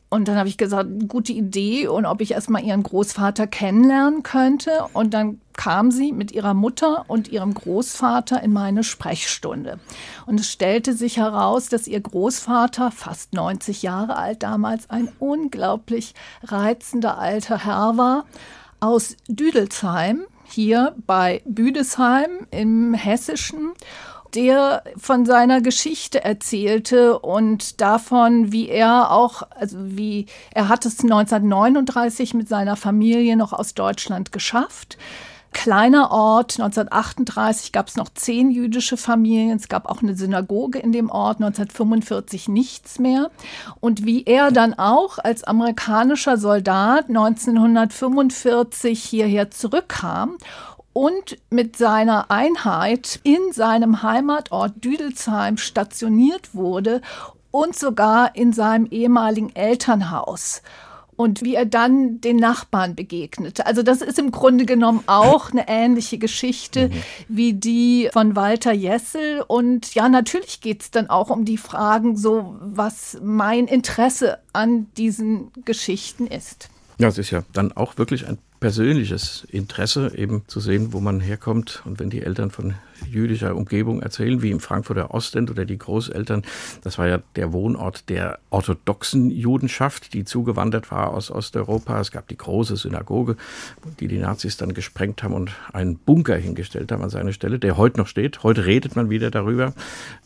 Und 0.09 0.27
dann 0.27 0.37
habe 0.37 0.49
ich 0.49 0.57
gesagt, 0.57 0.89
gute 1.07 1.33
Idee 1.33 1.87
und 1.87 2.05
ob 2.05 2.19
ich 2.21 2.31
erstmal 2.31 2.63
ihren 2.63 2.81
Großvater 2.81 3.45
kennenlernen 3.45 4.23
könnte. 4.23 4.85
Und 4.93 5.13
dann 5.13 5.39
kam 5.53 5.91
sie 5.91 6.11
mit 6.11 6.31
ihrer 6.31 6.55
Mutter 6.55 7.05
und 7.07 7.27
ihrem 7.27 7.53
Großvater 7.53 8.41
in 8.41 8.51
meine 8.51 8.83
Sprechstunde. 8.83 9.79
Und 10.25 10.39
es 10.39 10.49
stellte 10.49 10.93
sich 10.93 11.17
heraus, 11.17 11.69
dass 11.69 11.87
ihr 11.87 11.99
Großvater, 11.99 12.89
fast 12.91 13.33
90 13.33 13.83
Jahre 13.83 14.15
alt 14.15 14.41
damals, 14.41 14.89
ein 14.89 15.09
unglaublich 15.19 16.15
reizender 16.43 17.19
alter 17.19 17.63
Herr 17.63 17.97
war 17.97 18.25
aus 18.79 19.15
Düdelsheim, 19.27 20.25
hier 20.45 20.95
bei 21.05 21.43
Büdesheim 21.45 22.47
im 22.49 22.95
Hessischen 22.95 23.73
der 24.35 24.83
von 24.97 25.25
seiner 25.25 25.61
Geschichte 25.61 26.23
erzählte 26.23 27.19
und 27.19 27.81
davon, 27.81 28.51
wie 28.51 28.69
er 28.69 29.11
auch, 29.11 29.43
also 29.51 29.77
wie 29.79 30.25
er 30.53 30.69
hat 30.69 30.85
es 30.85 30.99
1939 30.99 32.33
mit 32.33 32.47
seiner 32.49 32.75
Familie 32.75 33.35
noch 33.35 33.53
aus 33.53 33.73
Deutschland 33.73 34.31
geschafft. 34.31 34.97
Kleiner 35.51 36.11
Ort, 36.11 36.59
1938 36.59 37.71
gab 37.71 37.87
es 37.87 37.95
noch 37.95 38.09
zehn 38.13 38.51
jüdische 38.51 38.97
Familien, 38.97 39.57
es 39.57 39.67
gab 39.67 39.87
auch 39.87 40.03
eine 40.03 40.15
Synagoge 40.15 40.77
in 40.77 40.91
dem 40.91 41.09
Ort, 41.09 41.37
1945 41.37 42.47
nichts 42.49 42.99
mehr. 42.99 43.31
Und 43.79 44.05
wie 44.05 44.25
er 44.25 44.51
dann 44.51 44.75
auch 44.75 45.17
als 45.17 45.43
amerikanischer 45.43 46.37
Soldat 46.37 47.09
1945 47.09 49.03
hierher 49.03 49.49
zurückkam 49.49 50.37
und 50.99 51.37
mit 51.49 51.77
seiner 51.77 52.29
Einheit 52.29 53.21
in 53.23 53.53
seinem 53.53 54.03
Heimatort 54.03 54.83
Düdelsheim 54.83 55.55
stationiert 55.55 56.53
wurde 56.53 56.99
und 57.51 57.73
sogar 57.73 58.35
in 58.35 58.51
seinem 58.51 58.85
ehemaligen 58.91 59.55
Elternhaus 59.55 60.61
und 61.15 61.41
wie 61.41 61.55
er 61.55 61.65
dann 61.65 62.19
den 62.19 62.35
Nachbarn 62.35 62.95
begegnete. 62.95 63.65
Also 63.65 63.81
das 63.81 64.01
ist 64.01 64.19
im 64.19 64.31
Grunde 64.31 64.65
genommen 64.65 65.01
auch 65.07 65.51
eine 65.51 65.69
ähnliche 65.69 66.17
Geschichte 66.17 66.89
mhm. 66.89 67.03
wie 67.29 67.53
die 67.53 68.09
von 68.11 68.35
Walter 68.35 68.73
Jessel. 68.73 69.41
Und 69.47 69.95
ja, 69.95 70.09
natürlich 70.09 70.59
geht 70.59 70.81
es 70.81 70.91
dann 70.91 71.09
auch 71.09 71.29
um 71.29 71.45
die 71.45 71.55
Fragen, 71.55 72.17
so 72.17 72.57
was 72.59 73.17
mein 73.23 73.67
Interesse 73.67 74.39
an 74.51 74.87
diesen 74.97 75.53
Geschichten 75.63 76.27
ist. 76.27 76.67
Ja, 76.97 77.07
es 77.07 77.17
ist 77.17 77.31
ja 77.31 77.43
dann 77.53 77.71
auch 77.71 77.97
wirklich 77.97 78.27
ein 78.27 78.37
persönliches 78.59 79.47
Interesse, 79.49 80.11
eben 80.15 80.43
zu 80.47 80.59
sehen, 80.59 80.91
wo 80.91 80.99
man 80.99 81.19
herkommt. 81.19 81.81
Und 81.85 81.99
wenn 81.99 82.09
die 82.09 82.21
Eltern 82.21 82.51
von 82.51 82.75
jüdischer 83.09 83.55
Umgebung 83.55 84.01
erzählen, 84.01 84.41
wie 84.41 84.51
im 84.51 84.59
Frankfurter 84.59 85.13
Ostend 85.13 85.49
oder 85.49 85.65
die 85.65 85.77
Großeltern, 85.77 86.43
das 86.83 86.97
war 86.97 87.07
ja 87.07 87.19
der 87.35 87.53
Wohnort 87.53 88.09
der 88.09 88.39
orthodoxen 88.49 89.31
Judenschaft, 89.31 90.13
die 90.13 90.25
zugewandert 90.25 90.91
war 90.91 91.13
aus 91.13 91.31
Osteuropa. 91.31 92.01
Es 92.01 92.11
gab 92.11 92.27
die 92.27 92.37
große 92.37 92.75
Synagoge, 92.75 93.37
die 93.99 94.07
die 94.07 94.17
Nazis 94.17 94.57
dann 94.57 94.73
gesprengt 94.73 95.23
haben 95.23 95.33
und 95.33 95.51
einen 95.71 95.97
Bunker 95.97 96.35
hingestellt 96.35 96.91
haben 96.91 97.03
an 97.03 97.09
seine 97.09 97.33
Stelle, 97.33 97.59
der 97.59 97.77
heute 97.77 97.97
noch 97.97 98.07
steht. 98.07 98.43
Heute 98.43 98.65
redet 98.65 98.95
man 98.95 99.09
wieder 99.09 99.31
darüber 99.31 99.73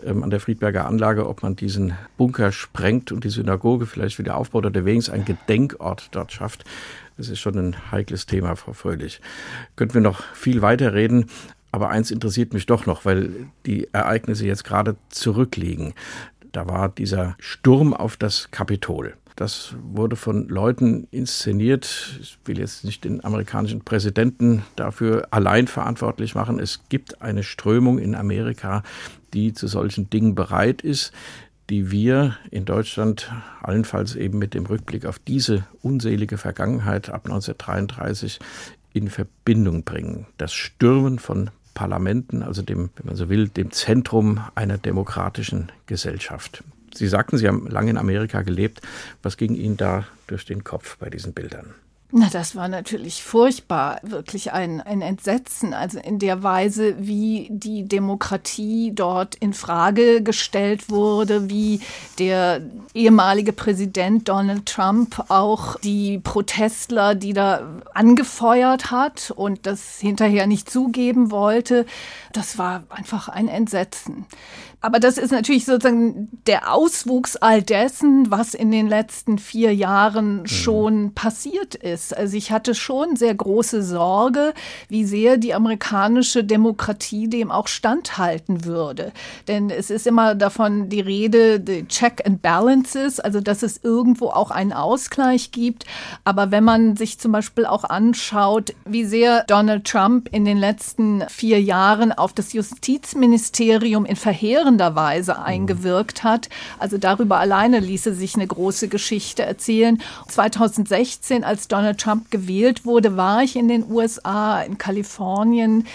ähm, 0.03 0.23
an 0.23 0.31
der 0.31 0.39
Friedberger 0.39 0.85
Anlage, 0.85 1.27
ob 1.27 1.43
man 1.43 1.55
diesen 1.55 1.93
Bunker 2.17 2.51
sprengt 2.51 3.11
und 3.11 3.23
die 3.23 3.29
Synagoge 3.29 3.85
vielleicht 3.85 4.17
wieder 4.17 4.37
aufbaut 4.37 4.65
oder 4.65 4.85
wenigstens 4.85 5.13
ein 5.13 5.25
Gedenkort 5.25 6.09
dort 6.11 6.31
schafft. 6.31 6.65
Das 7.17 7.29
ist 7.29 7.39
schon 7.39 7.57
ein 7.57 7.91
heikles 7.91 8.25
Thema, 8.25 8.55
Frau 8.55 8.73
Fröhlich. 8.73 9.21
Könnten 9.75 9.95
wir 9.95 10.01
noch 10.01 10.23
viel 10.33 10.61
weiter 10.61 10.93
reden, 10.93 11.27
aber 11.71 11.89
eins 11.89 12.11
interessiert 12.11 12.53
mich 12.53 12.65
doch 12.65 12.85
noch, 12.85 13.05
weil 13.05 13.47
die 13.65 13.87
Ereignisse 13.93 14.45
jetzt 14.45 14.63
gerade 14.63 14.95
zurückliegen. 15.09 15.93
Da 16.51 16.67
war 16.67 16.89
dieser 16.89 17.35
Sturm 17.39 17.93
auf 17.93 18.17
das 18.17 18.51
Kapitol. 18.51 19.15
Das 19.35 19.73
wurde 19.81 20.15
von 20.15 20.47
Leuten 20.47 21.07
inszeniert. 21.09 22.19
Ich 22.21 22.37
will 22.45 22.59
jetzt 22.59 22.83
nicht 22.83 23.03
den 23.03 23.23
amerikanischen 23.25 23.81
Präsidenten 23.81 24.63
dafür 24.75 25.27
allein 25.31 25.65
verantwortlich 25.65 26.35
machen. 26.35 26.59
Es 26.59 26.81
gibt 26.89 27.21
eine 27.23 27.41
Strömung 27.41 27.97
in 27.97 28.13
Amerika, 28.13 28.83
die 29.33 29.53
zu 29.53 29.65
solchen 29.65 30.11
Dingen 30.11 30.35
bereit 30.35 30.83
ist, 30.83 31.11
die 31.73 31.89
wir 31.89 32.37
in 32.51 32.65
Deutschland 32.65 33.31
allenfalls 33.63 34.15
eben 34.15 34.37
mit 34.37 34.53
dem 34.53 34.67
Rückblick 34.67 35.07
auf 35.07 35.17
diese 35.17 35.65
unselige 35.81 36.37
Vergangenheit 36.37 37.09
ab 37.09 37.25
1933 37.25 38.37
in 38.93 39.09
Verbindung 39.09 39.83
bringen. 39.83 40.27
Das 40.37 40.53
Stürmen 40.53 41.17
von 41.17 41.49
Parlamenten, 41.73 42.43
also 42.43 42.61
dem, 42.61 42.91
wenn 42.95 43.07
man 43.07 43.15
so 43.15 43.27
will, 43.27 43.47
dem 43.47 43.71
Zentrum 43.71 44.39
einer 44.53 44.77
demokratischen 44.77 45.71
Gesellschaft. 45.87 46.63
Sie 46.93 47.07
sagten, 47.07 47.39
Sie 47.39 47.47
haben 47.47 47.65
lange 47.65 47.89
in 47.89 47.97
Amerika 47.97 48.43
gelebt. 48.43 48.81
Was 49.23 49.35
ging 49.35 49.55
Ihnen 49.55 49.75
da 49.75 50.05
durch 50.27 50.45
den 50.45 50.63
Kopf 50.63 50.97
bei 50.97 51.09
diesen 51.09 51.33
Bildern? 51.33 51.73
Na, 52.15 52.29
das 52.31 52.55
war 52.55 52.67
natürlich 52.67 53.23
furchtbar, 53.23 53.99
wirklich 54.03 54.51
ein, 54.51 54.81
ein 54.81 55.01
Entsetzen, 55.01 55.73
also 55.73 55.97
in 55.97 56.19
der 56.19 56.43
Weise, 56.43 56.93
wie 56.99 57.47
die 57.49 57.87
Demokratie 57.87 58.91
dort 58.93 59.33
in 59.33 59.55
Frage 59.55 60.21
gestellt 60.21 60.91
wurde, 60.91 61.49
wie 61.49 61.81
der 62.19 62.61
ehemalige 62.93 63.51
Präsident 63.51 64.29
Donald 64.29 64.67
Trump 64.67 65.25
auch 65.29 65.79
die 65.79 66.19
Protestler, 66.19 67.15
die 67.15 67.33
da 67.33 67.81
angefeuert 67.95 68.91
hat 68.91 69.33
und 69.35 69.65
das 69.65 69.97
hinterher 69.97 70.45
nicht 70.45 70.69
zugeben 70.69 71.31
wollte, 71.31 71.87
das 72.31 72.59
war 72.59 72.83
einfach 72.89 73.27
ein 73.27 73.47
Entsetzen. 73.47 74.27
Aber 74.85 74.99
das 74.99 75.17
ist 75.17 75.31
natürlich 75.31 75.63
sozusagen 75.63 76.27
der 76.45 76.73
Auswuchs 76.73 77.37
all 77.37 77.61
dessen, 77.61 78.29
was 78.29 78.53
in 78.53 78.69
den 78.69 78.89
letzten 78.89 79.37
vier 79.37 79.73
Jahren 79.73 80.41
mhm. 80.41 80.47
schon 80.47 81.13
passiert 81.13 81.73
ist. 81.73 82.15
Also 82.15 82.35
ich 82.35 82.51
hatte 82.51 82.75
schon 82.75 83.15
sehr 83.15 83.33
große 83.33 83.81
Sorge, 83.81 84.53
wie 84.89 85.05
sehr 85.05 85.37
die 85.37 85.53
amerikanische 85.53 86.43
Demokratie 86.43 87.29
dem 87.29 87.49
auch 87.49 87.69
standhalten 87.69 88.65
würde. 88.65 89.13
Denn 89.47 89.69
es 89.69 89.89
ist 89.89 90.05
immer 90.05 90.35
davon 90.35 90.89
die 90.89 90.99
Rede, 90.99 91.63
the 91.65 91.85
check 91.87 92.21
and 92.25 92.41
balances, 92.41 93.21
also 93.21 93.39
dass 93.39 93.63
es 93.63 93.79
irgendwo 93.83 94.31
auch 94.31 94.51
einen 94.51 94.73
Ausgleich 94.73 95.51
gibt. 95.51 95.85
Aber 96.25 96.51
wenn 96.51 96.65
man 96.65 96.97
sich 96.97 97.19
zum 97.19 97.31
Beispiel 97.31 97.65
auch 97.65 97.85
anschaut, 97.85 98.73
wie 98.83 99.05
sehr 99.05 99.45
Donald 99.45 99.85
Trump 99.85 100.27
in 100.33 100.43
den 100.43 100.57
letzten 100.57 101.23
vier 101.29 101.61
Jahren 101.61 102.11
auf 102.11 102.33
das 102.33 102.51
Justizministerium 102.51 104.03
in 104.03 104.17
verheerenden 104.17 104.72
verheerender 104.77 104.95
Weise 104.95 105.39
eingewirkt 105.39 106.23
hat. 106.23 106.49
Also 106.79 106.97
darüber 106.97 107.37
alleine 107.39 107.79
ließe 107.79 108.13
sich 108.13 108.35
eine 108.35 108.47
große 108.47 108.87
Geschichte 108.87 109.43
erzählen. 109.43 110.01
2016, 110.27 111.43
als 111.43 111.67
Donald 111.67 111.99
Trump 111.99 112.31
gewählt 112.31 112.85
wurde, 112.85 113.17
war 113.17 113.43
ich 113.43 113.55
in 113.55 113.67
den 113.67 113.89
USA, 113.89 114.61
in 114.61 114.77
Kalifornien. 114.77 115.85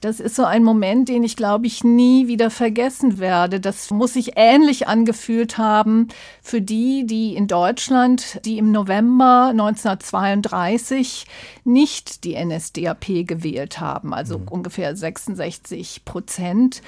Das 0.00 0.20
ist 0.20 0.36
so 0.36 0.44
ein 0.44 0.62
Moment, 0.62 1.08
den 1.08 1.24
ich, 1.24 1.34
glaube 1.34 1.66
ich, 1.66 1.82
nie 1.82 2.28
wieder 2.28 2.50
vergessen 2.50 3.18
werde. 3.18 3.58
Das 3.58 3.90
muss 3.90 4.12
sich 4.12 4.34
ähnlich 4.36 4.86
angefühlt 4.86 5.58
haben 5.58 6.06
für 6.40 6.60
die, 6.60 7.04
die 7.04 7.34
in 7.34 7.48
Deutschland, 7.48 8.40
die 8.44 8.58
im 8.58 8.70
November 8.70 9.48
1932 9.50 11.26
nicht 11.64 12.22
die 12.22 12.36
NSDAP 12.36 13.26
gewählt 13.26 13.80
haben, 13.80 14.14
also 14.14 14.38
mhm. 14.38 14.46
ungefähr 14.48 14.94
66 14.94 16.04
Prozent. 16.04 16.80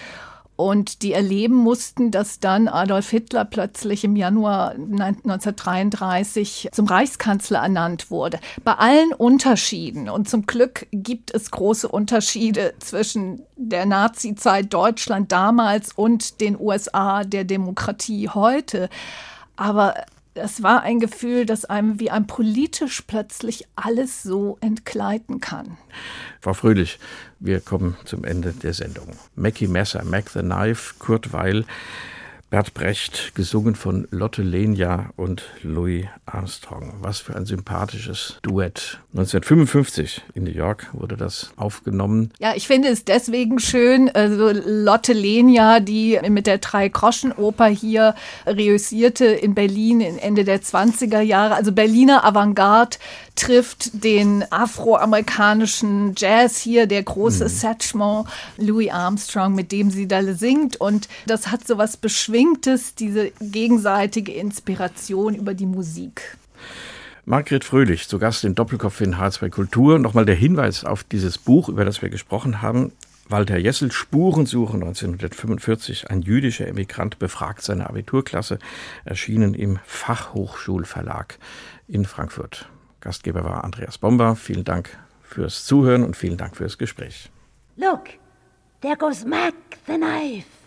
Und 0.61 1.01
die 1.01 1.15
erleben 1.15 1.55
mussten, 1.55 2.11
dass 2.11 2.39
dann 2.39 2.69
Adolf 2.69 3.09
Hitler 3.09 3.47
plötzlich 3.47 4.05
im 4.05 4.15
Januar 4.15 4.73
1933 4.73 6.69
zum 6.71 6.87
Reichskanzler 6.87 7.61
ernannt 7.61 8.11
wurde. 8.11 8.39
Bei 8.63 8.75
allen 8.75 9.15
Unterschieden, 9.15 10.11
und 10.11 10.29
zum 10.29 10.45
Glück 10.45 10.87
gibt 10.93 11.35
es 11.35 11.51
große 11.51 11.89
Unterschiede 11.89 12.75
zwischen 12.79 13.41
der 13.57 13.87
Nazizeit 13.87 14.71
Deutschland 14.71 15.33
damals 15.33 15.95
und 15.95 16.43
den 16.43 16.61
USA 16.61 17.25
der 17.25 17.45
Demokratie 17.45 18.29
heute. 18.29 18.91
Aber 19.57 19.95
das 20.35 20.63
war 20.63 20.83
ein 20.83 21.01
Gefühl, 21.01 21.47
das 21.47 21.65
einem 21.65 22.01
wie 22.01 22.11
ein 22.11 22.27
politisch 22.27 23.03
plötzlich 23.03 23.67
alles 23.75 24.23
so 24.23 24.59
entgleiten 24.61 25.41
kann. 25.41 25.77
Frau 26.41 26.55
Fröhlich, 26.55 26.99
wir 27.39 27.61
kommen 27.61 27.97
zum 28.05 28.25
Ende 28.25 28.53
der 28.53 28.73
Sendung. 28.73 29.09
Mackie 29.35 29.67
Messer, 29.67 30.05
Mac 30.05 30.31
the 30.31 30.41
Knife, 30.41 30.95
Kurt 30.99 31.33
Weil, 31.33 31.65
Bert 32.51 32.75
Brecht, 32.75 33.37
gesungen 33.37 33.77
von 33.77 34.09
Lotte 34.11 34.43
Lenia 34.43 35.11
und 35.15 35.45
Louis 35.63 36.07
Armstrong. 36.27 36.95
Was 37.01 37.21
für 37.21 37.37
ein 37.37 37.47
sympathisches 37.47 38.39
Duett. 38.43 38.99
1955 39.13 40.23
in 40.35 40.43
New 40.43 40.51
York 40.51 40.89
wurde 40.93 41.17
das 41.17 41.53
aufgenommen. 41.55 42.33
Ja, 42.41 42.55
ich 42.57 42.67
finde 42.67 42.89
es 42.89 43.05
deswegen 43.05 43.61
schön, 43.61 44.11
also 44.13 44.51
Lotte 44.51 45.13
Lenia, 45.13 45.79
die 45.79 46.19
mit 46.29 46.49
der 46.49 46.59
Drei-Groschen-Oper 46.59 47.69
hier 47.69 48.17
reüssierte 48.47 49.27
in 49.27 49.55
Berlin 49.55 50.01
Ende 50.01 50.43
der 50.43 50.61
20er 50.61 51.21
Jahre, 51.21 51.55
also 51.55 51.71
Berliner 51.71 52.25
Avantgarde 52.25 52.97
trifft 53.41 54.05
den 54.05 54.45
afroamerikanischen 54.51 56.15
Jazz 56.15 56.59
hier, 56.59 56.87
der 56.87 57.03
große 57.03 57.45
mhm. 57.45 57.49
Satchmo, 57.49 58.27
Louis 58.59 58.91
Armstrong, 58.91 59.55
mit 59.55 59.73
dem 59.73 59.91
sie 59.91 60.07
da 60.07 60.23
singt. 60.35 60.79
Und 60.79 61.09
das 61.27 61.51
hat 61.51 61.67
so 61.67 61.79
was 61.79 61.97
Beschwingtes, 61.97 62.95
diese 62.95 63.33
gegenseitige 63.41 64.33
Inspiration 64.33 65.35
über 65.35 65.55
die 65.55 65.65
Musik. 65.67 66.37
Margret 67.25 67.65
Fröhlich, 67.65 68.09
zu 68.09 68.19
Gast 68.19 68.45
im 68.45 68.55
Doppelkopf 68.55 69.01
in 69.01 69.15
H2 69.15 69.49
Kultur. 69.49 69.99
Nochmal 69.99 70.27
der 70.27 70.35
Hinweis 70.35 70.85
auf 70.85 71.03
dieses 71.05 71.39
Buch, 71.39 71.71
über 71.71 71.87
das 71.87 72.03
wir 72.03 72.11
gesprochen 72.11 72.61
haben. 72.61 72.93
Walter 73.29 73.57
Jessel, 73.57 73.91
Spurensuche 73.91 74.75
1945, 74.75 76.11
ein 76.11 76.21
jüdischer 76.21 76.67
Emigrant 76.67 77.19
befragt 77.19 77.63
seine 77.63 77.89
Abiturklasse, 77.89 78.59
erschienen 79.05 79.55
im 79.55 79.79
Fachhochschulverlag 79.87 81.39
in 81.87 82.05
Frankfurt. 82.05 82.69
Gastgeber 83.01 83.45
war 83.45 83.65
Andreas 83.65 83.99
Bomber. 83.99 84.37
Vielen 84.37 84.65
Dank 84.65 84.97
fürs 85.23 85.65
Zuhören 85.65 86.05
und 86.05 86.17
vielen 86.17 86.37
Dank 86.37 86.57
fürs 86.57 86.79
Gespräch. 86.79 87.31
Look, 87.77 88.05
there 88.83 88.97
goes 88.97 89.25
Mac 89.25 89.55
the 89.87 89.95
knife. 89.95 90.60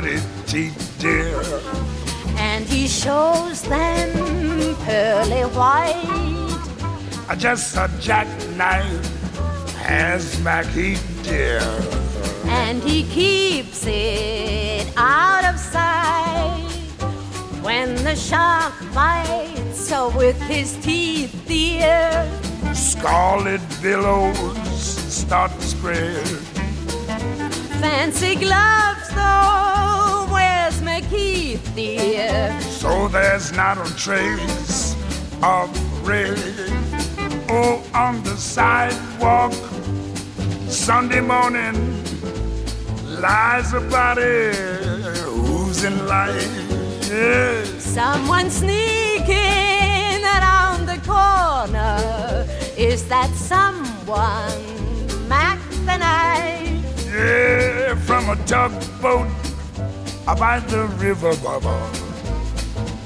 Pretty 0.00 0.20
teeth, 0.46 0.96
dear. 0.98 1.40
And 2.36 2.64
he 2.64 2.88
shows 2.88 3.62
them 3.62 4.74
pearly 4.84 5.42
white. 5.54 7.36
just 7.38 7.76
a 7.76 7.88
jackknife 8.00 9.06
has 9.76 10.40
Mackie 10.42 10.96
dear. 11.22 11.60
And 12.46 12.82
he 12.82 13.04
keeps 13.04 13.86
it 13.86 14.92
out 14.96 15.44
of 15.44 15.60
sight. 15.60 16.58
When 17.62 17.94
the 18.02 18.16
shark 18.16 18.74
bites 18.92 19.78
so 19.78 20.08
with 20.16 20.40
his 20.42 20.76
teeth, 20.84 21.32
dear, 21.46 22.28
Scarlet 22.74 23.62
billows 23.80 24.82
start 25.20 25.52
to 25.52 25.62
spread. 25.62 26.26
fancy 27.84 28.34
gloves 28.34 29.08
though, 29.14 29.63
dear? 31.74 32.60
So 32.60 33.08
there's 33.08 33.52
not 33.52 33.78
a 33.78 33.96
trace 33.96 34.94
of 35.42 35.68
red. 36.06 36.38
Oh, 37.48 37.82
on 37.94 38.22
the 38.22 38.36
sidewalk, 38.36 39.52
Sunday 40.68 41.20
morning, 41.20 42.02
lies 43.20 43.72
a 43.74 43.80
body 43.80 44.56
oozing 45.26 46.06
life. 46.06 46.50
Yes. 47.08 47.82
Someone 47.82 48.50
sneaking 48.50 50.24
around 50.36 50.86
the 50.86 51.00
corner. 51.04 52.46
Is 52.76 53.06
that 53.08 53.30
someone 53.34 55.28
Mac 55.28 55.58
the 55.86 55.96
Knife? 55.96 56.74
Yeah, 57.12 57.94
from 57.94 58.30
a 58.30 58.36
tugboat 58.46 59.28
by 60.32 60.58
the 60.60 60.86
river 60.96 61.36
bubble. 61.36 61.88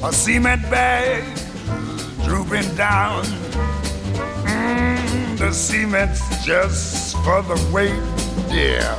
A 0.05 0.13
cement 0.13 0.63
bag 0.71 1.25
drooping 2.25 2.75
down. 2.77 3.25
Mm, 4.45 5.37
the 5.39 5.53
cement's 5.53 6.23
just 6.45 7.17
for 7.25 7.43
the 7.43 7.59
weight, 7.73 8.01
dear. 8.49 8.97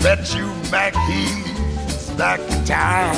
Bet 0.00 0.34
you 0.34 0.46
Mac 0.72 0.94
he's 1.08 2.10
back 2.10 2.40
in 2.40 2.64
town. 2.64 3.14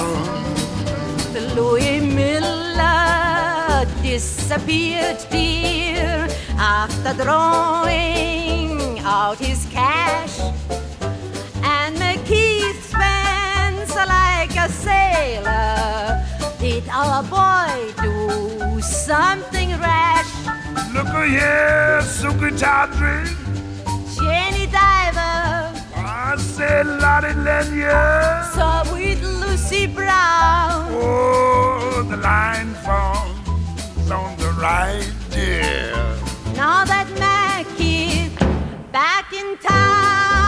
The 1.32 1.40
Louis 1.54 2.00
Miller 2.00 3.86
disappeared, 4.02 5.24
dear, 5.30 6.28
after 6.58 7.14
drawing 7.22 8.98
out 9.00 9.38
his 9.38 9.66
cash. 9.70 10.35
A 14.66 14.68
sailor. 14.68 16.26
Did 16.58 16.84
our 16.88 17.22
boy 17.22 17.74
do 18.02 18.80
something 18.80 19.70
rash? 19.78 20.32
Look 20.94 21.06
here, 21.28 22.00
Suki 22.02 22.50
Tawdry. 22.58 23.22
Jenny 24.16 24.66
Diver 24.66 25.46
I 25.94 26.34
said 26.38 26.86
Lottie 26.86 27.38
Lenya. 27.46 28.50
saw 28.54 28.82
with 28.92 29.22
Lucy 29.42 29.86
Brown. 29.86 30.86
Oh, 30.90 32.04
the 32.10 32.16
line 32.16 32.72
forms 32.86 34.10
on 34.10 34.36
the 34.42 34.50
right, 34.66 35.12
dear. 35.30 35.94
Now 36.56 36.84
that 36.84 37.08
Mac 37.20 37.66
back 38.92 39.32
in 39.32 39.58
town. 39.58 40.45